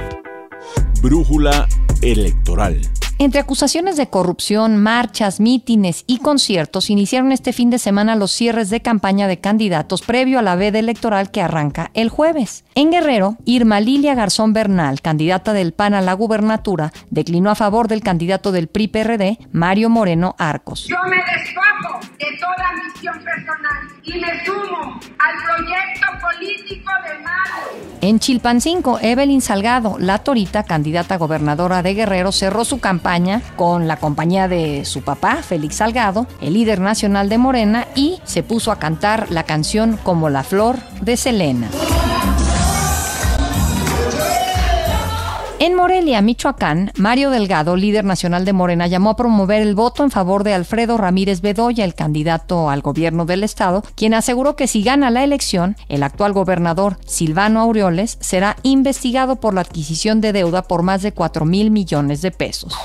Brújula 1.01 1.69
electoral. 2.03 2.81
Entre 3.21 3.41
acusaciones 3.41 3.97
de 3.97 4.09
corrupción, 4.09 4.77
marchas, 4.77 5.41
mítines 5.41 6.05
y 6.07 6.19
conciertos, 6.19 6.89
iniciaron 6.89 7.33
este 7.33 7.53
fin 7.53 7.69
de 7.69 7.79
semana 7.79 8.15
los 8.15 8.31
cierres 8.31 8.71
de 8.71 8.81
campaña 8.81 9.27
de 9.27 9.41
candidatos 9.41 10.03
previo 10.03 10.39
a 10.39 10.43
la 10.43 10.55
veda 10.55 10.79
electoral 10.79 11.33
que 11.33 11.43
arranca 11.43 11.91
el 11.95 12.11
jueves. 12.11 12.65
En 12.77 12.93
Guerrero, 12.93 13.37
Irma 13.45 13.81
Lilia 13.81 14.15
Garzón 14.15 14.53
Bernal, 14.53 15.01
candidata 15.01 15.53
del 15.53 15.73
PAN 15.73 15.95
a 15.95 16.01
la 16.01 16.13
gubernatura, 16.13 16.93
declinó 17.11 17.51
a 17.51 17.57
favor 17.57 17.89
del 17.89 18.03
candidato 18.03 18.53
del 18.53 18.69
PRI-PRD, 18.69 19.39
Mario 19.51 19.91
Moreno 19.91 20.37
Arcos. 20.39 20.87
Yo 20.87 20.97
me 21.09 21.17
despojo 21.17 22.01
de 22.19 22.39
toda 22.39 22.67
misión 22.85 23.15
personal 23.25 23.89
y 24.05 24.13
me 24.13 24.45
sumo 24.45 25.01
al 25.19 25.35
proyecto 25.45 26.07
político 26.21 26.91
de 27.03 27.19
Mario. 27.25 27.89
En 28.01 28.21
Chilpancingo, 28.21 29.01
Evelyn 29.01 29.41
Salgado, 29.41 29.97
la 29.99 30.19
torita, 30.19 30.63
candidata 30.63 30.88
gobernadora 31.19 31.83
de 31.83 31.95
Guerrero, 31.95 32.33
cerró 32.33 32.65
su 32.65 32.81
campaña 32.81 33.43
con 33.57 33.89
la 33.89 33.97
compañía 33.97 34.49
de 34.49 34.85
su 34.85 35.03
papá, 35.03 35.37
Félix 35.43 35.77
Salgado, 35.77 36.27
el 36.41 36.55
líder 36.55 36.81
nacional 36.81 37.29
de 37.29 37.39
Morena, 37.39 37.87
y 37.95 38.21
se 38.25 38.43
puso 38.43 38.73
a 38.73 38.79
cantar 38.79 39.31
la 39.31 39.45
canción 39.45 39.99
Como 40.03 40.31
la 40.31 40.43
Flor 40.43 40.79
de 41.01 41.17
Selena. 41.17 41.69
En 45.61 45.75
Morelia, 45.75 46.23
Michoacán, 46.23 46.93
Mario 46.97 47.31
Delgado, 47.31 47.75
líder 47.75 48.05
nacional 48.05 48.45
de 48.45 48.53
Morena, 48.53 48.87
llamó 48.87 49.11
a 49.11 49.17
promover 49.17 49.61
el 49.61 49.75
voto 49.75 50.05
en 50.05 50.13
favor 50.13 50.45
de 50.45 50.55
Alfredo 50.55 50.97
Ramírez 50.97 51.41
Bedoya, 51.41 51.85
el 51.85 51.97
candidato 51.97 52.71
al 52.71 52.81
gobierno 52.81 53.27
del 53.27 53.43
estado, 53.43 53.83
quien 53.97 54.15
aseguró 54.15 54.55
que 54.55 54.69
si 54.69 54.85
gana 54.85 55.11
la 55.11 55.25
elección, 55.25 55.77
el 55.89 56.05
actual 56.05 56.33
gobernador 56.33 56.99
Silvano 57.07 57.61
Aureoles 57.61 58.19
será 58.21 58.57
investigado 58.63 59.35
por 59.37 59.53
la 59.53 59.63
adquisición 59.63 60.21
de 60.21 60.33
deuda 60.33 60.63
por 60.63 60.85
más 60.85 61.03
de 61.03 61.11
4 61.11 61.45
mil 61.45 61.73
millones 61.73 62.23
de 62.23 62.31
pesos. 62.31 62.77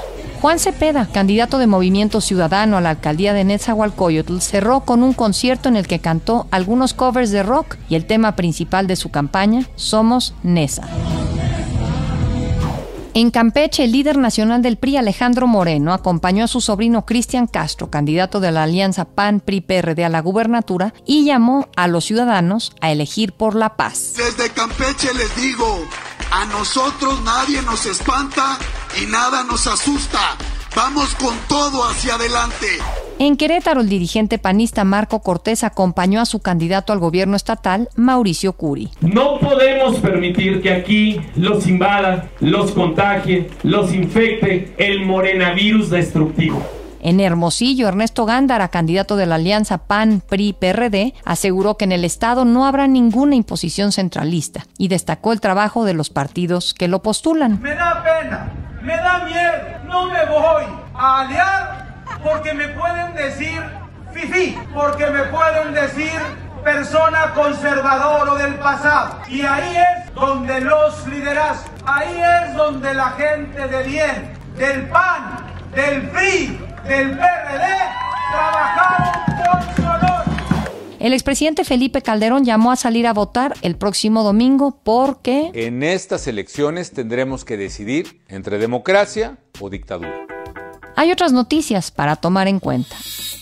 Juan 0.41 0.57
Cepeda, 0.57 1.05
candidato 1.05 1.59
de 1.59 1.67
Movimiento 1.67 2.21
Ciudadano 2.21 2.77
a 2.77 2.81
la 2.81 2.89
alcaldía 2.89 3.33
de 3.33 3.43
Netzahualcoyotl, 3.43 4.39
cerró 4.39 4.81
con 4.81 5.03
un 5.03 5.13
concierto 5.13 5.69
en 5.69 5.75
el 5.75 5.85
que 5.85 5.99
cantó 5.99 6.47
algunos 6.49 6.95
covers 6.95 7.29
de 7.29 7.43
rock 7.43 7.75
y 7.87 7.93
el 7.93 8.07
tema 8.07 8.35
principal 8.35 8.87
de 8.87 8.95
su 8.95 9.11
campaña, 9.11 9.67
Somos 9.75 10.33
Nesa. 10.41 10.89
En 13.15 13.29
Campeche, 13.29 13.83
el 13.83 13.91
líder 13.91 14.17
nacional 14.17 14.63
del 14.63 14.77
PRI, 14.77 14.97
Alejandro 14.97 15.45
Moreno, 15.45 15.93
acompañó 15.93 16.45
a 16.45 16.47
su 16.47 16.61
sobrino 16.61 17.05
Cristian 17.05 17.45
Castro, 17.45 17.91
candidato 17.91 18.39
de 18.39 18.51
la 18.51 18.63
alianza 18.63 19.05
PAN-PRI-PRD 19.05 20.03
a 20.03 20.09
la 20.09 20.19
gubernatura, 20.19 20.95
y 21.05 21.23
llamó 21.23 21.67
a 21.75 21.87
los 21.87 22.05
ciudadanos 22.05 22.73
a 22.81 22.91
elegir 22.91 23.33
por 23.33 23.53
la 23.53 23.75
paz. 23.75 24.15
Desde 24.17 24.49
Campeche 24.49 25.13
les 25.13 25.35
digo, 25.35 25.85
a 26.31 26.45
nosotros 26.45 27.21
nadie 27.21 27.61
nos 27.61 27.85
espanta 27.85 28.57
y 28.99 29.05
nada 29.05 29.43
nos 29.43 29.67
asusta. 29.67 30.35
Vamos 30.75 31.13
con 31.15 31.35
todo 31.47 31.83
hacia 31.87 32.15
adelante. 32.15 32.65
En 33.19 33.37
Querétaro, 33.37 33.81
el 33.81 33.89
dirigente 33.89 34.39
panista 34.39 34.83
Marco 34.83 35.21
Cortés 35.21 35.63
acompañó 35.63 36.19
a 36.19 36.25
su 36.25 36.39
candidato 36.39 36.91
al 36.91 36.97
gobierno 36.97 37.35
estatal, 37.35 37.89
Mauricio 37.95 38.53
Curi. 38.53 38.89
No 39.01 39.39
podemos 39.39 39.97
permitir 39.97 40.63
que 40.63 40.73
aquí 40.73 41.21
los 41.35 41.67
invada, 41.67 42.29
los 42.39 42.71
contagie, 42.71 43.51
los 43.61 43.93
infecte 43.93 44.73
el 44.77 45.05
morenavirus 45.05 45.91
destructivo. 45.91 46.59
En 47.01 47.19
Hermosillo, 47.19 47.87
Ernesto 47.87 48.25
Gándara, 48.25 48.69
candidato 48.69 49.15
de 49.15 49.27
la 49.27 49.35
alianza 49.35 49.77
PAN-PRI-PRD, 49.77 51.13
aseguró 51.23 51.77
que 51.77 51.85
en 51.85 51.91
el 51.91 52.05
Estado 52.05 52.45
no 52.45 52.65
habrá 52.65 52.87
ninguna 52.87 53.35
imposición 53.35 53.91
centralista 53.91 54.65
y 54.77 54.87
destacó 54.87 55.33
el 55.33 55.41
trabajo 55.41 55.85
de 55.85 55.93
los 55.93 56.09
partidos 56.09 56.73
que 56.73 56.87
lo 56.87 57.03
postulan. 57.03 57.61
Me 57.61 57.75
da 57.75 58.03
pena, 58.03 58.53
me 58.81 58.95
da 58.95 59.25
miedo, 59.25 59.82
no 59.93 60.07
me 60.07 60.25
voy 60.25 60.63
a 60.95 61.19
aliar 61.19 61.85
porque 62.23 62.51
me 62.51 62.67
pueden 62.69 63.13
decir 63.13 63.61
fifi, 64.11 64.57
porque 64.73 65.05
me 65.05 65.23
pueden 65.25 65.71
decir 65.71 66.19
persona 66.63 67.31
conservador 67.35 68.29
o 68.29 68.35
del 68.35 68.55
pasado. 68.55 69.19
Y 69.27 69.43
ahí 69.43 69.77
es 69.77 70.15
donde 70.15 70.61
los 70.61 71.05
liderazgos, 71.05 71.69
ahí 71.85 72.19
es 72.19 72.55
donde 72.55 72.91
la 72.95 73.11
gente 73.11 73.67
de 73.67 73.83
bien, 73.83 74.33
del 74.57 74.89
PAN, 74.89 75.45
del 75.75 76.09
PRI, 76.09 76.59
del 76.87 77.11
PRD, 77.11 77.67
trabajaron. 78.31 79.82
El 81.03 81.11
expresidente 81.11 81.65
Felipe 81.65 82.01
Calderón 82.01 82.45
llamó 82.45 82.71
a 82.71 82.77
salir 82.77 83.07
a 83.07 83.13
votar 83.13 83.55
el 83.61 83.75
próximo 83.75 84.23
domingo 84.23 84.79
porque... 84.85 85.51
En 85.53 85.83
estas 85.83 86.27
elecciones 86.27 86.91
tendremos 86.91 87.43
que 87.43 87.57
decidir 87.57 88.21
entre 88.29 88.57
democracia 88.57 89.37
o 89.59 89.69
dictadura. 89.69 90.25
Hay 90.95 91.11
otras 91.11 91.33
noticias 91.33 91.91
para 91.91 92.15
tomar 92.15 92.47
en 92.47 92.61
cuenta. 92.61 92.95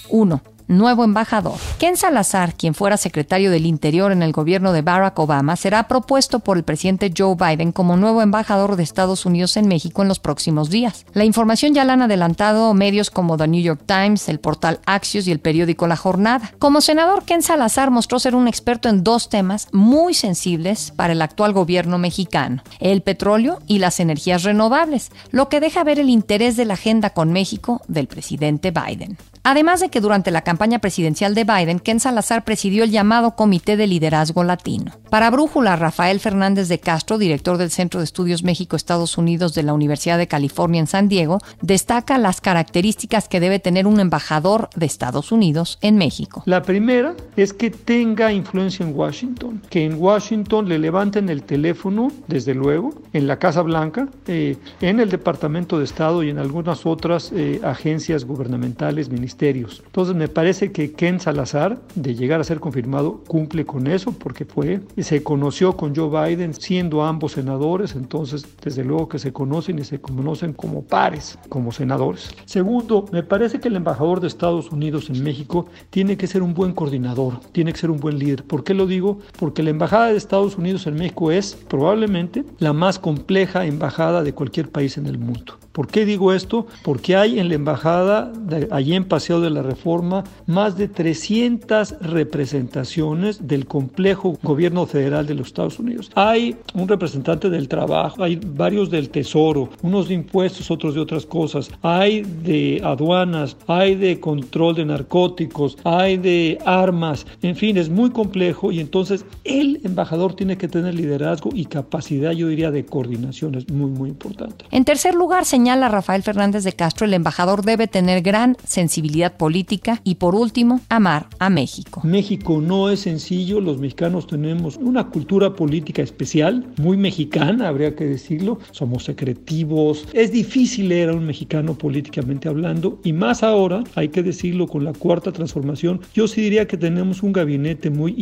1 0.10 0.41
nuevo 0.72 1.04
embajador. 1.04 1.56
Ken 1.78 1.98
Salazar, 1.98 2.56
quien 2.56 2.74
fuera 2.74 2.98
secretario 2.98 3.51
del 3.51 3.66
Interior 3.66 4.12
en 4.12 4.24
el 4.24 4.32
gobierno 4.32 4.74
de 4.74 4.82
Barack 4.82 5.20
Obama, 5.20 5.56
será 5.56 5.88
propuesto 5.88 6.40
por 6.40 6.58
el 6.58 6.63
presidente 6.63 7.13
Joe 7.16 7.36
Biden 7.36 7.72
como 7.72 7.98
nuevo 7.98 8.22
embajador 8.22 8.75
de 8.75 8.84
Estados 8.84 9.25
Unidos 9.25 9.58
en 9.58 9.68
México 9.68 10.01
en 10.01 10.08
los 10.08 10.20
próximos 10.20 10.70
días. 10.70 11.06
La 11.13 11.25
información 11.25 11.74
ya 11.74 11.86
la 11.86 11.94
han 11.94 12.01
adelantado 12.01 12.74
medios 12.74 13.12
como 13.12 13.38
The 13.38 13.48
New 13.48 13.62
York 13.62 13.82
Times, 13.86 14.30
el 14.30 14.40
portal 14.40 14.80
Axios 14.86 15.28
y 15.28 15.32
el 15.32 15.40
periódico 15.40 15.88
La 15.88 15.98
Jornada. 15.98 16.51
Como 16.60 16.82
senador, 16.82 17.24
Ken 17.24 17.44
Salazar 17.44 17.92
mostró 17.92 18.20
ser 18.20 18.36
un 18.36 18.48
experto 18.48 18.90
en 18.90 19.04
dos 19.04 19.30
temas 19.30 19.68
muy 19.72 20.13
sensibles 20.13 20.92
para 20.96 21.13
el 21.13 21.22
actual 21.22 21.54
gobierno 21.54 21.98
mexicano, 21.98 22.63
el 22.80 23.01
petróleo 23.01 23.60
y 23.68 23.80
las 23.80 24.00
energías 24.00 24.44
renovables, 24.44 25.12
lo 25.32 25.50
que 25.50 25.60
deja 25.60 25.84
ver 25.84 26.00
el 26.00 26.10
interés 26.10 26.56
de 26.58 26.66
la 26.66 26.75
agenda 26.75 27.12
con 27.12 27.32
México 27.32 27.82
del 27.88 28.08
presidente 28.08 28.72
Biden. 28.72 29.18
Además 29.44 29.80
de 29.80 29.90
que 29.90 30.02
durante 30.02 30.30
la 30.30 30.44
campaña 30.44 30.78
presidencial 30.78 31.34
de 31.34 31.46
Biden, 31.46 31.80
Ken 31.80 32.00
Salazar 32.00 32.46
presidió 32.46 32.84
el 32.84 32.92
llamado 32.92 33.36
Comité 33.36 33.76
de 33.76 33.88
Liderazgo 33.88 34.44
Latino. 34.44 34.92
Para 35.10 35.32
Brújula, 35.32 35.76
Rafael 35.76 36.20
Fernández 36.20 36.68
de 36.68 36.80
Castro, 36.80 37.18
director 37.18 37.58
del 37.58 37.72
Centro 37.72 38.00
de 38.00 38.04
Estudios 38.04 38.44
México-Estados 38.44 39.18
Unidos 39.18 39.56
de 39.56 39.64
la 39.64 39.74
Universidad 39.74 40.20
de 40.20 40.28
California 40.28 40.80
en 40.80 40.86
San 40.86 41.10
Diego, 41.10 41.40
destaca 41.62 42.20
las 42.20 42.40
características 42.40 43.28
que 43.28 43.40
debe 43.40 43.58
tener 43.58 43.88
un 43.88 44.00
embajador 44.00 44.70
de 44.76 44.86
Estados 44.86 45.32
Unidos 45.32 45.80
en 45.82 45.98
México. 45.98 46.44
La 46.46 46.62
primera 46.62 47.16
es 47.36 47.52
que 47.52 47.72
tenga 47.72 48.32
influencia 48.32 48.86
en 48.86 48.96
Washington, 48.96 49.60
que 49.72 49.86
en 49.86 49.96
Washington 50.00 50.70
le 50.70 50.78
levanten 50.78 51.30
el 51.30 51.42
teléfono, 51.42 52.12
desde 52.28 52.54
luego, 52.54 52.94
en 53.12 53.26
la 53.26 53.40
Casa 53.40 53.64
Blanca, 53.64 54.08
eh, 54.28 54.56
en 54.82 55.00
el 55.00 55.10
Departamento 55.10 55.80
de 55.80 55.86
Estado 55.86 56.22
y 56.22 56.30
en 56.30 56.38
algunas 56.38 56.86
otras 56.86 57.32
eh, 57.34 57.60
agencias 57.64 58.24
gubernamentales, 58.24 59.10
ministeriales 59.10 59.31
entonces 59.40 60.16
me 60.16 60.28
parece 60.28 60.72
que 60.72 60.94
Ken 60.94 61.20
Salazar, 61.20 61.82
de 61.96 62.16
llegar 62.16 62.40
a 62.40 62.44
ser 62.44 62.60
confirmado, 62.60 63.24
cumple 63.28 63.66
con 63.66 63.88
eso 63.88 64.12
porque 64.12 64.46
fue, 64.46 64.82
se 64.98 65.24
conoció 65.24 65.76
con 65.78 65.96
Joe 65.96 66.10
Biden 66.10 66.54
siendo 66.54 67.04
ambos 67.04 67.34
senadores, 67.34 67.96
entonces 67.96 68.46
desde 68.64 68.84
luego 68.84 69.10
que 69.10 69.20
se 69.20 69.34
conocen 69.34 69.80
y 69.80 69.84
se 69.84 70.00
conocen 70.00 70.54
como 70.54 70.84
pares, 70.84 71.38
como 71.50 71.72
senadores. 71.72 72.30
Segundo, 72.46 73.06
me 73.12 73.24
parece 73.24 73.60
que 73.60 73.70
el 73.70 73.76
embajador 73.76 74.20
de 74.20 74.28
Estados 74.28 74.72
Unidos 74.72 75.10
en 75.10 75.24
México 75.24 75.66
tiene 75.90 76.18
que 76.18 76.28
ser 76.28 76.44
un 76.44 76.54
buen 76.54 76.74
coordinador, 76.74 77.40
tiene 77.52 77.74
que 77.74 77.80
ser 77.80 77.92
un 77.92 78.00
buen 78.00 78.20
líder. 78.20 78.44
¿Por 78.44 78.64
qué 78.64 78.74
lo 78.74 78.86
digo? 78.86 79.20
Porque 79.40 79.64
la 79.64 79.72
embajada 79.72 80.08
de 80.08 80.18
Estados 80.18 80.58
Unidos 80.58 80.88
en 80.88 80.96
México 80.96 81.32
es 81.32 81.56
probablemente 81.56 82.44
la 82.60 82.74
más 82.74 83.00
compleja 83.00 83.66
embajada 83.66 84.24
de 84.24 84.34
cualquier 84.34 84.70
país 84.70 84.98
en 84.98 85.08
el 85.08 85.18
mundo. 85.18 85.58
¿Por 85.72 85.88
qué 85.88 86.06
digo 86.06 86.34
esto? 86.34 86.68
Porque 86.84 87.16
hay 87.16 87.40
en 87.40 87.48
la 87.48 87.56
embajada, 87.56 88.34
allí 88.72 88.94
en 88.94 89.06
Paseo 89.06 89.40
de 89.40 89.50
la 89.50 89.62
Reforma, 89.62 90.25
más 90.46 90.78
de 90.78 90.90
300 90.90 92.01
representaciones 92.01 93.48
del 93.48 93.66
complejo 93.66 94.38
gobierno 94.44 94.86
federal 94.86 95.25
de 95.25 95.36
los 95.36 95.48
Estados 95.48 95.80
Unidos. 95.80 96.12
Hay 96.16 96.58
un 96.74 96.90
representante 96.90 97.50
del 97.50 97.70
trabajo, 97.70 98.22
hay 98.22 98.36
varios 98.36 98.90
del 98.90 99.10
tesoro, 99.10 99.70
unos 99.82 100.10
de 100.10 100.16
impuestos, 100.16 100.70
otros 100.72 100.94
de 100.94 101.00
otras 101.00 101.25
cosas, 101.25 101.72
hay 101.82 102.24
de 102.24 102.81
aduanas, 102.84 103.55
hay 103.68 103.96
de 103.96 104.20
control 104.20 104.75
de 104.75 104.86
narcóticos, 104.86 105.77
hay 105.86 106.18
de 106.18 106.57
armas, 106.66 107.25
en 107.42 107.55
fin, 107.55 107.77
es 107.77 107.90
muy 107.90 108.10
complejo 108.10 108.74
y 108.74 108.81
entonces 108.81 109.24
el 109.46 109.79
embajador 109.86 110.34
tiene 110.34 110.57
que 110.57 110.68
tener 110.68 110.96
liderazgo 110.96 111.50
y 111.53 111.66
capacidad, 111.66 112.31
yo 112.31 112.50
diría, 112.50 112.72
de 112.72 112.86
coordinación, 112.86 113.55
es 113.55 113.70
muy, 113.70 113.90
muy 113.90 114.10
importante. 114.10 114.66
En 114.72 114.84
tercer 114.84 115.16
lugar, 115.16 115.46
señor 115.46 115.61
señala 115.62 115.90
Rafael 115.90 116.24
Fernández 116.24 116.64
de 116.64 116.74
Castro, 116.74 117.06
el 117.06 117.14
embajador 117.14 117.64
debe 117.64 117.86
tener 117.86 118.24
gran 118.24 118.58
sensibilidad 118.64 119.38
política 119.38 120.02
y 120.04 120.16
por 120.16 120.34
último, 120.34 120.82
amar 120.90 121.28
a 121.38 121.52
México. 121.52 122.02
México 122.04 122.60
no 122.60 122.90
es 122.90 123.02
sencillo, 123.02 123.62
los 123.62 123.78
mexicanos 123.78 124.26
tenemos 124.26 124.78
una 124.78 125.04
cultura 125.10 125.56
política 125.56 126.02
especial, 126.02 126.66
muy 126.78 126.98
mexicana, 126.98 127.68
habría 127.68 127.96
que 127.96 128.06
decirlo, 128.06 128.58
somos 128.72 129.04
secretivos, 129.04 130.08
es 130.14 130.32
difícil 130.32 130.90
leer 130.90 131.10
a 131.10 131.14
un 131.14 131.28
mexicano 131.28 131.76
políticamente 131.76 132.50
hablando 132.50 133.00
y 133.04 133.14
más 133.14 133.44
ahora, 133.44 133.84
hay 133.94 134.10
que 134.10 134.24
decirlo, 134.24 134.66
con 134.66 134.84
la 134.84 134.94
cuarta 134.94 135.32
transformación, 135.32 136.02
yo 136.16 136.28
sí 136.28 136.42
diría 136.42 136.68
que 136.68 136.78
tenemos 136.78 137.22
un 137.22 137.34
gabinete 137.34 137.92
muy 137.92 138.16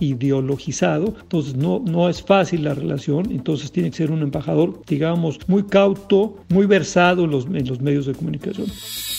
ideologizado, 0.00 1.14
entonces 1.20 1.54
no, 1.54 1.78
no 1.78 2.08
es 2.08 2.20
fácil 2.20 2.64
la 2.64 2.74
relación, 2.74 3.30
entonces 3.30 3.70
tiene 3.70 3.90
que 3.90 3.98
ser 3.98 4.10
un 4.10 4.22
embajador, 4.22 4.82
digamos, 4.88 5.38
muy 5.46 5.62
cauto, 5.62 6.38
muy 6.48 6.66
versado 6.72 7.24
en 7.24 7.30
los, 7.30 7.44
en 7.46 7.66
los 7.68 7.80
medios 7.80 8.06
de 8.06 8.14
comunicación. 8.14 8.66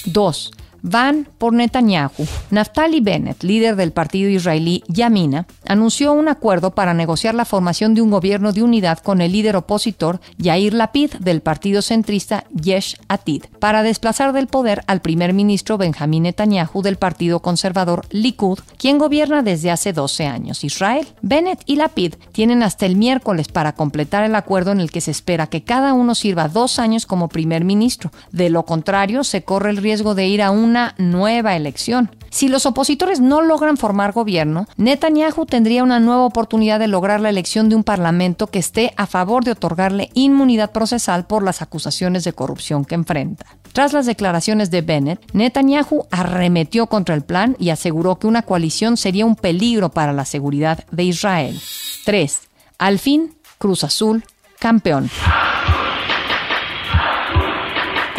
Dos, 0.05 0.51
van 0.83 1.27
por 1.37 1.53
Netanyahu. 1.53 2.27
Naftali 2.51 2.99
Bennett, 2.99 3.41
líder 3.41 3.75
del 3.75 3.93
partido 3.93 4.29
israelí 4.29 4.83
Yamina, 4.87 5.47
anunció 5.65 6.13
un 6.13 6.27
acuerdo 6.27 6.75
para 6.75 6.93
negociar 6.93 7.33
la 7.33 7.45
formación 7.45 7.95
de 7.95 8.01
un 8.01 8.11
gobierno 8.11 8.51
de 8.51 8.61
unidad 8.61 8.99
con 8.99 9.21
el 9.21 9.31
líder 9.31 9.55
opositor 9.55 10.19
Yair 10.37 10.73
Lapid 10.73 11.13
del 11.15 11.41
partido 11.41 11.81
centrista 11.81 12.43
Yesh 12.53 12.97
Atid, 13.07 13.45
para 13.59 13.81
desplazar 13.81 14.33
del 14.33 14.47
poder 14.47 14.83
al 14.85 15.01
primer 15.01 15.33
ministro 15.33 15.77
Benjamín 15.77 16.23
Netanyahu 16.23 16.81
del 16.81 16.97
partido 16.97 17.39
conservador 17.39 18.05
Likud, 18.11 18.59
quien 18.77 18.97
gobierna 18.97 19.41
desde 19.41 19.71
hace 19.71 19.93
12 19.93 20.27
años 20.27 20.63
Israel. 20.63 21.07
Bennett 21.21 21.61
y 21.65 21.77
Lapid 21.77 22.15
tienen 22.33 22.61
hasta 22.61 22.85
el 22.85 22.97
miércoles 22.97 23.47
para 23.47 23.73
completar 23.73 24.25
el 24.25 24.35
acuerdo 24.35 24.73
en 24.73 24.81
el 24.81 24.91
que 24.91 25.01
se 25.01 25.11
espera 25.11 25.47
que 25.47 25.63
cada 25.63 25.93
uno 25.93 26.13
sirva 26.13 26.49
dos 26.49 26.77
años 26.77 27.05
como 27.05 27.29
primer 27.29 27.63
ministro. 27.63 28.11
De 28.31 28.49
lo 28.49 28.65
contrario, 28.65 29.23
se 29.23 29.43
corre 29.43 29.69
el 29.69 29.77
riesgo 29.77 30.13
de 30.13 30.27
ir 30.27 30.41
a 30.41 30.51
un 30.51 30.72
una 30.73 30.95
nueva 30.97 31.55
elección. 31.55 32.09
Si 32.31 32.47
los 32.47 32.65
opositores 32.65 33.19
no 33.19 33.43
logran 33.43 33.77
formar 33.77 34.12
gobierno, 34.12 34.65
Netanyahu 34.77 35.45
tendría 35.45 35.83
una 35.83 35.99
nueva 35.99 36.25
oportunidad 36.25 36.79
de 36.79 36.88
lograr 36.88 37.21
la 37.21 37.29
elección 37.29 37.69
de 37.69 37.75
un 37.75 37.83
parlamento 37.83 38.47
que 38.47 38.57
esté 38.57 38.91
a 38.97 39.05
favor 39.05 39.43
de 39.43 39.51
otorgarle 39.51 40.09
inmunidad 40.15 40.71
procesal 40.71 41.27
por 41.27 41.43
las 41.43 41.62
acusaciones 41.62 42.23
de 42.23 42.33
corrupción 42.33 42.86
que 42.86 42.95
enfrenta. 42.95 43.45
Tras 43.71 43.93
las 43.93 44.07
declaraciones 44.07 44.71
de 44.71 44.81
Bennett, 44.81 45.21
Netanyahu 45.33 46.07
arremetió 46.09 46.88
contra 46.88 47.13
el 47.13 47.21
plan 47.21 47.55
y 47.59 47.69
aseguró 47.69 48.17
que 48.17 48.25
una 48.25 48.41
coalición 48.41 48.97
sería 48.97 49.27
un 49.27 49.36
peligro 49.36 49.89
para 49.89 50.12
la 50.12 50.25
seguridad 50.25 50.86
de 50.89 51.03
Israel. 51.03 51.62
3. 52.05 52.41
Al 52.79 52.97
fin, 52.97 53.36
Cruz 53.59 53.83
Azul, 53.83 54.23
campeón. 54.57 55.12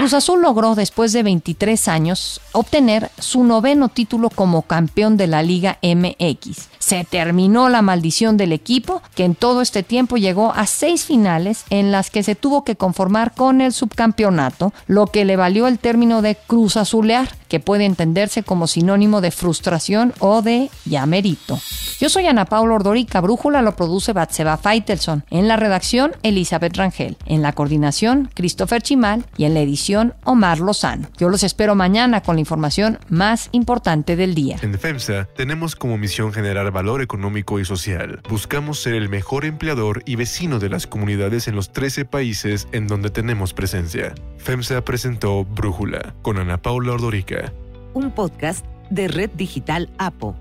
Cruz 0.05 0.13
Azul 0.13 0.43
logró, 0.43 0.75
después 0.75 1.15
de 1.15 1.23
23 1.23 1.89
años, 1.89 2.43
obtener 2.53 3.11
su 3.19 3.43
noveno 3.43 3.89
título 3.89 4.29
como 4.29 4.61
campeón 4.61 5.17
de 5.17 5.29
la 5.29 5.43
Liga 5.43 5.79
MX. 5.83 6.74
Se 6.85 7.03
terminó 7.05 7.71
la 7.71 7.81
maldición 7.81 8.37
del 8.37 8.53
equipo, 8.53 9.01
que 9.15 9.25
en 9.25 9.35
todo 9.35 9.63
este 9.63 9.83
tiempo 9.83 10.19
llegó 10.19 10.53
a 10.53 10.67
seis 10.67 11.07
finales 11.07 11.65
en 11.71 11.91
las 11.91 12.11
que 12.11 12.23
se 12.23 12.35
tuvo 12.35 12.63
que 12.63 12.77
conformar 12.77 13.33
con 13.33 13.63
el 13.63 13.73
subcampeonato, 13.73 14.75
lo 14.87 15.07
que 15.07 15.25
le 15.25 15.37
valió 15.37 15.67
el 15.67 15.79
término 15.79 16.21
de 16.21 16.37
Cruz 16.37 16.77
Azulear, 16.77 17.31
que 17.49 17.59
puede 17.59 17.87
entenderse 17.87 18.43
como 18.43 18.67
sinónimo 18.67 19.23
de 19.23 19.31
frustración 19.31 20.13
o 20.19 20.43
de 20.43 20.69
llamerito. 20.85 21.59
Yo 22.01 22.11
soy 22.11 22.27
Ana 22.27 22.45
Paula 22.45 22.75
Ordorica, 22.75 23.23
Brújula 23.23 23.63
lo 23.63 23.77
produce 23.77 24.13
Batseba 24.13 24.59
Feitelson, 24.59 25.25
en 25.31 25.49
la 25.49 25.57
redacción 25.57 26.13
Elizabeth 26.23 26.77
Rangel, 26.77 27.17
en 27.25 27.41
la 27.41 27.53
coordinación 27.53 28.29
Christopher 28.35 28.83
Chimal 28.83 29.25
y 29.39 29.45
en 29.45 29.55
la 29.55 29.61
edición 29.61 30.13
Omar 30.25 30.59
Lozano. 30.59 31.09
Yo 31.17 31.31
los 31.31 31.45
espero 31.45 31.75
mañana 31.75 32.21
con 32.21 32.37
la 32.37 32.41
información 32.41 32.99
más 33.09 33.49
importante 33.53 34.17
del 34.17 34.35
día. 34.35 34.59
En 34.61 34.79
FEMSA 34.79 35.29
tenemos 35.35 35.77
como 35.77 35.97
misión 35.97 36.31
generar 36.33 36.74
valor 36.75 37.01
económico 37.01 37.59
y 37.59 37.65
social. 37.65 38.21
Buscamos 38.29 38.83
ser 38.83 38.95
el 38.95 39.09
mejor 39.09 39.47
empleador 39.47 40.03
y 40.05 40.17
vecino 40.17 40.59
de 40.59 40.69
las 40.69 40.87
comunidades 40.87 41.49
en 41.49 41.57
los 41.57 41.73
13 41.73 42.05
países 42.05 42.69
en 42.73 42.87
donde 42.87 43.09
tenemos 43.09 43.55
presencia. 43.55 44.15
FEMSA 44.37 44.85
presentó 44.85 45.47
Brújula 45.47 46.15
con 46.21 46.37
Ana 46.37 46.61
Paula 46.61 46.93
Ordorica. 46.93 47.55
Un 47.95 48.11
podcast 48.11 48.67
de 48.91 49.09
Red 49.09 49.31
Digital 49.31 49.89
APO. 49.97 50.37